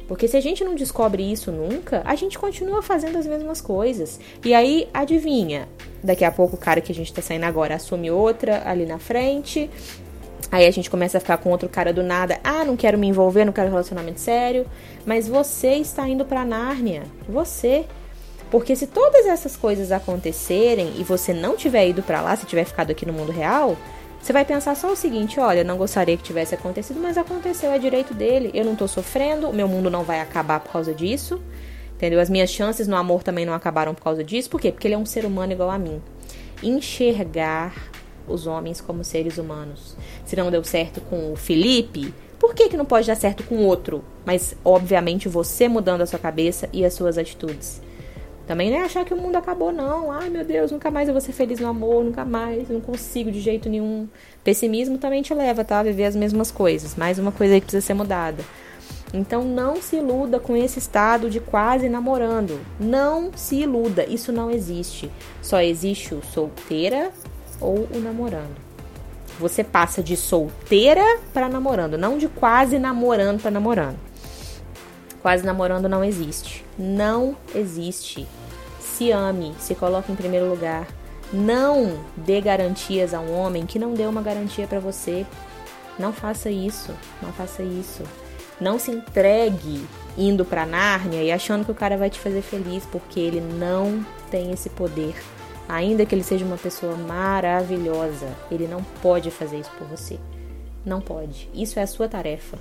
Porque 0.09 0.27
se 0.27 0.35
a 0.35 0.41
gente 0.41 0.63
não 0.63 0.73
descobre 0.73 1.21
isso 1.21 1.51
nunca, 1.51 2.01
a 2.03 2.15
gente 2.15 2.39
continua 2.39 2.81
fazendo 2.81 3.19
as 3.19 3.27
mesmas 3.27 3.61
coisas. 3.61 4.19
E 4.43 4.55
aí, 4.55 4.89
adivinha? 4.91 5.69
Daqui 6.03 6.25
a 6.25 6.31
pouco 6.31 6.55
o 6.55 6.59
cara 6.59 6.81
que 6.81 6.91
a 6.91 6.95
gente 6.95 7.13
tá 7.13 7.21
saindo 7.21 7.43
agora 7.43 7.75
assume 7.75 8.09
outra 8.09 8.67
ali 8.67 8.87
na 8.87 8.97
frente. 8.97 9.69
Aí 10.51 10.65
a 10.65 10.71
gente 10.71 10.89
começa 10.89 11.19
a 11.19 11.21
ficar 11.21 11.37
com 11.37 11.51
outro 11.51 11.69
cara 11.69 11.93
do 11.93 12.01
nada. 12.01 12.39
Ah, 12.43 12.65
não 12.65 12.75
quero 12.75 12.97
me 12.97 13.05
envolver, 13.05 13.45
não 13.45 13.53
quero 13.53 13.69
relacionamento 13.69 14.19
sério. 14.19 14.65
Mas 15.05 15.27
você 15.27 15.75
está 15.75 16.09
indo 16.09 16.25
para 16.25 16.43
Nárnia. 16.43 17.03
Você. 17.27 17.85
Porque 18.49 18.75
se 18.75 18.87
todas 18.87 19.27
essas 19.27 19.55
coisas 19.55 19.91
acontecerem 19.91 20.91
e 20.97 21.03
você 21.03 21.33
não 21.35 21.55
tiver 21.55 21.87
ido 21.87 22.01
para 22.01 22.19
lá, 22.19 22.35
se 22.35 22.47
tiver 22.47 22.65
ficado 22.65 22.89
aqui 22.89 23.05
no 23.05 23.13
mundo 23.13 23.31
real, 23.31 23.77
você 24.21 24.33
vai 24.33 24.45
pensar 24.45 24.75
só 24.75 24.91
o 24.91 24.95
seguinte: 24.95 25.39
olha, 25.39 25.63
não 25.63 25.77
gostaria 25.77 26.17
que 26.17 26.23
tivesse 26.23 26.53
acontecido, 26.53 26.99
mas 26.99 27.17
aconteceu, 27.17 27.71
é 27.71 27.79
direito 27.79 28.13
dele. 28.13 28.51
Eu 28.53 28.65
não 28.65 28.75
tô 28.75 28.87
sofrendo, 28.87 29.49
o 29.49 29.53
meu 29.53 29.67
mundo 29.67 29.89
não 29.89 30.03
vai 30.03 30.19
acabar 30.19 30.59
por 30.59 30.71
causa 30.71 30.93
disso. 30.93 31.41
Entendeu? 31.95 32.19
As 32.19 32.29
minhas 32.29 32.49
chances 32.49 32.87
no 32.87 32.95
amor 32.95 33.23
também 33.23 33.45
não 33.45 33.53
acabaram 33.53 33.93
por 33.93 34.03
causa 34.03 34.23
disso. 34.23 34.49
Por 34.49 34.61
quê? 34.61 34.71
Porque 34.71 34.87
ele 34.87 34.95
é 34.95 34.97
um 34.97 35.05
ser 35.05 35.25
humano 35.25 35.51
igual 35.51 35.69
a 35.69 35.77
mim. 35.77 36.01
Enxergar 36.63 37.73
os 38.27 38.47
homens 38.47 38.79
como 38.79 39.03
seres 39.03 39.37
humanos. 39.37 39.97
Se 40.25 40.35
não 40.35 40.49
deu 40.49 40.63
certo 40.63 41.01
com 41.01 41.33
o 41.33 41.35
Felipe, 41.35 42.13
por 42.37 42.53
que, 42.53 42.69
que 42.69 42.77
não 42.77 42.85
pode 42.85 43.07
dar 43.07 43.15
certo 43.15 43.43
com 43.43 43.65
outro? 43.65 44.03
Mas, 44.25 44.55
obviamente, 44.63 45.27
você 45.27 45.67
mudando 45.67 46.01
a 46.01 46.05
sua 46.05 46.19
cabeça 46.19 46.69
e 46.71 46.85
as 46.85 46.93
suas 46.93 47.17
atitudes. 47.17 47.81
Também 48.49 48.71
não 48.71 48.77
é 48.79 48.81
achar 48.81 49.05
que 49.05 49.13
o 49.13 49.17
mundo 49.17 49.35
acabou, 49.35 49.71
não. 49.71 50.11
Ai, 50.11 50.27
meu 50.27 50.43
Deus, 50.43 50.71
nunca 50.71 50.89
mais 50.89 51.07
eu 51.07 51.13
vou 51.13 51.21
ser 51.21 51.33
feliz 51.33 51.59
no 51.59 51.67
amor, 51.67 52.03
nunca 52.03 52.25
mais, 52.25 52.67
não 52.67 52.81
consigo 52.81 53.31
de 53.31 53.39
jeito 53.39 53.69
nenhum. 53.69 54.07
Pessimismo 54.43 54.97
também 54.97 55.21
te 55.21 55.35
leva, 55.35 55.63
tá? 55.63 55.77
A 55.77 55.83
viver 55.83 56.05
as 56.05 56.15
mesmas 56.15 56.49
coisas. 56.49 56.95
Mais 56.95 57.19
uma 57.19 57.31
coisa 57.31 57.53
aí 57.53 57.59
que 57.59 57.67
precisa 57.67 57.85
ser 57.85 57.93
mudada. 57.93 58.43
Então 59.13 59.43
não 59.43 59.79
se 59.79 59.97
iluda 59.97 60.39
com 60.39 60.57
esse 60.57 60.79
estado 60.79 61.29
de 61.29 61.39
quase 61.39 61.87
namorando. 61.89 62.59
Não 62.79 63.29
se 63.35 63.57
iluda, 63.57 64.03
isso 64.05 64.31
não 64.31 64.49
existe. 64.49 65.11
Só 65.43 65.61
existe 65.61 66.15
o 66.15 66.23
solteira 66.23 67.11
ou 67.61 67.87
o 67.93 67.99
namorando. 67.99 68.57
Você 69.37 69.63
passa 69.63 70.01
de 70.01 70.17
solteira 70.17 71.19
para 71.35 71.47
namorando, 71.47 71.99
não 71.99 72.17
de 72.17 72.27
quase 72.27 72.79
namorando 72.79 73.39
para 73.39 73.51
namorando. 73.51 73.97
Quase 75.21 75.45
namorando 75.45 75.87
não 75.87 76.03
existe. 76.03 76.65
Não 76.77 77.35
existe. 77.53 78.25
Se 78.99 79.13
ame, 79.13 79.55
se 79.57 79.75
coloque 79.75 80.11
em 80.11 80.15
primeiro 80.15 80.49
lugar. 80.49 80.85
Não 81.31 81.97
dê 82.17 82.41
garantias 82.41 83.13
a 83.13 83.21
um 83.21 83.33
homem 83.33 83.65
que 83.65 83.79
não 83.79 83.93
deu 83.93 84.09
uma 84.09 84.21
garantia 84.21 84.67
para 84.67 84.81
você. 84.81 85.25
Não 85.97 86.11
faça 86.11 86.51
isso. 86.51 86.93
Não 87.21 87.31
faça 87.31 87.63
isso. 87.63 88.03
Não 88.59 88.77
se 88.77 88.91
entregue 88.91 89.87
indo 90.17 90.43
para 90.43 90.65
Nárnia 90.65 91.23
e 91.23 91.31
achando 91.31 91.63
que 91.63 91.71
o 91.71 91.75
cara 91.75 91.95
vai 91.95 92.09
te 92.09 92.19
fazer 92.19 92.41
feliz, 92.41 92.85
porque 92.91 93.21
ele 93.21 93.39
não 93.39 94.05
tem 94.29 94.51
esse 94.51 94.69
poder. 94.69 95.15
Ainda 95.69 96.05
que 96.05 96.13
ele 96.13 96.21
seja 96.21 96.43
uma 96.43 96.57
pessoa 96.57 96.97
maravilhosa, 96.97 98.27
ele 98.51 98.67
não 98.67 98.83
pode 99.01 99.31
fazer 99.31 99.61
isso 99.61 99.71
por 99.77 99.87
você. 99.87 100.19
Não 100.85 100.99
pode. 100.99 101.49
Isso 101.53 101.79
é 101.79 101.83
a 101.83 101.87
sua 101.87 102.09
tarefa. 102.09 102.59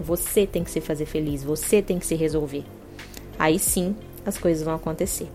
Você 0.00 0.48
tem 0.48 0.64
que 0.64 0.70
se 0.72 0.80
fazer 0.80 1.06
feliz, 1.06 1.44
você 1.44 1.80
tem 1.80 2.00
que 2.00 2.06
se 2.06 2.16
resolver. 2.16 2.64
Aí 3.38 3.56
sim 3.56 3.94
as 4.26 4.36
coisas 4.36 4.64
vão 4.64 4.74
acontecer. 4.74 5.28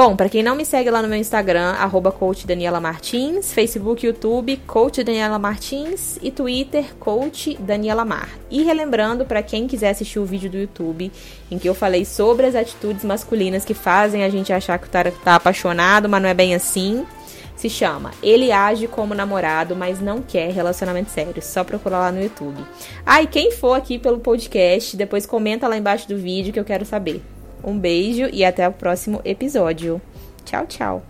Bom, 0.00 0.14
para 0.14 0.28
quem 0.28 0.44
não 0.44 0.54
me 0.54 0.64
segue 0.64 0.88
lá 0.92 1.02
no 1.02 1.08
meu 1.08 1.18
Instagram, 1.18 1.72
arroba 1.72 2.12
coach 2.12 2.46
Daniela 2.46 2.78
Martins, 2.78 3.52
Facebook 3.52 4.06
YouTube, 4.06 4.56
coach 4.64 5.02
Daniela 5.02 5.40
Martins 5.40 6.20
e 6.22 6.30
Twitter, 6.30 6.94
coach 7.00 7.56
Daniela 7.58 8.04
Mar. 8.04 8.28
E 8.48 8.62
relembrando, 8.62 9.24
para 9.24 9.42
quem 9.42 9.66
quiser 9.66 9.90
assistir 9.90 10.20
o 10.20 10.24
vídeo 10.24 10.48
do 10.48 10.56
YouTube, 10.56 11.10
em 11.50 11.58
que 11.58 11.68
eu 11.68 11.74
falei 11.74 12.04
sobre 12.04 12.46
as 12.46 12.54
atitudes 12.54 13.04
masculinas 13.04 13.64
que 13.64 13.74
fazem 13.74 14.22
a 14.22 14.28
gente 14.28 14.52
achar 14.52 14.78
que 14.78 14.86
o 14.86 14.90
cara 14.90 15.12
tá 15.24 15.34
apaixonado, 15.34 16.08
mas 16.08 16.22
não 16.22 16.28
é 16.28 16.34
bem 16.34 16.54
assim, 16.54 17.04
se 17.56 17.68
chama 17.68 18.12
Ele 18.22 18.52
Age 18.52 18.86
Como 18.86 19.14
Namorado, 19.14 19.74
mas 19.74 20.00
não 20.00 20.22
quer 20.22 20.52
relacionamento 20.52 21.10
sério. 21.10 21.42
Só 21.42 21.64
procurar 21.64 21.98
lá 21.98 22.12
no 22.12 22.22
YouTube. 22.22 22.64
Ah, 23.04 23.20
e 23.20 23.26
quem 23.26 23.50
for 23.50 23.74
aqui 23.74 23.98
pelo 23.98 24.20
podcast, 24.20 24.96
depois 24.96 25.26
comenta 25.26 25.66
lá 25.66 25.76
embaixo 25.76 26.08
do 26.08 26.16
vídeo 26.16 26.52
que 26.52 26.60
eu 26.60 26.64
quero 26.64 26.86
saber. 26.86 27.20
Um 27.62 27.78
beijo 27.78 28.28
e 28.32 28.44
até 28.44 28.68
o 28.68 28.72
próximo 28.72 29.20
episódio. 29.24 30.00
Tchau, 30.44 30.66
tchau. 30.66 31.02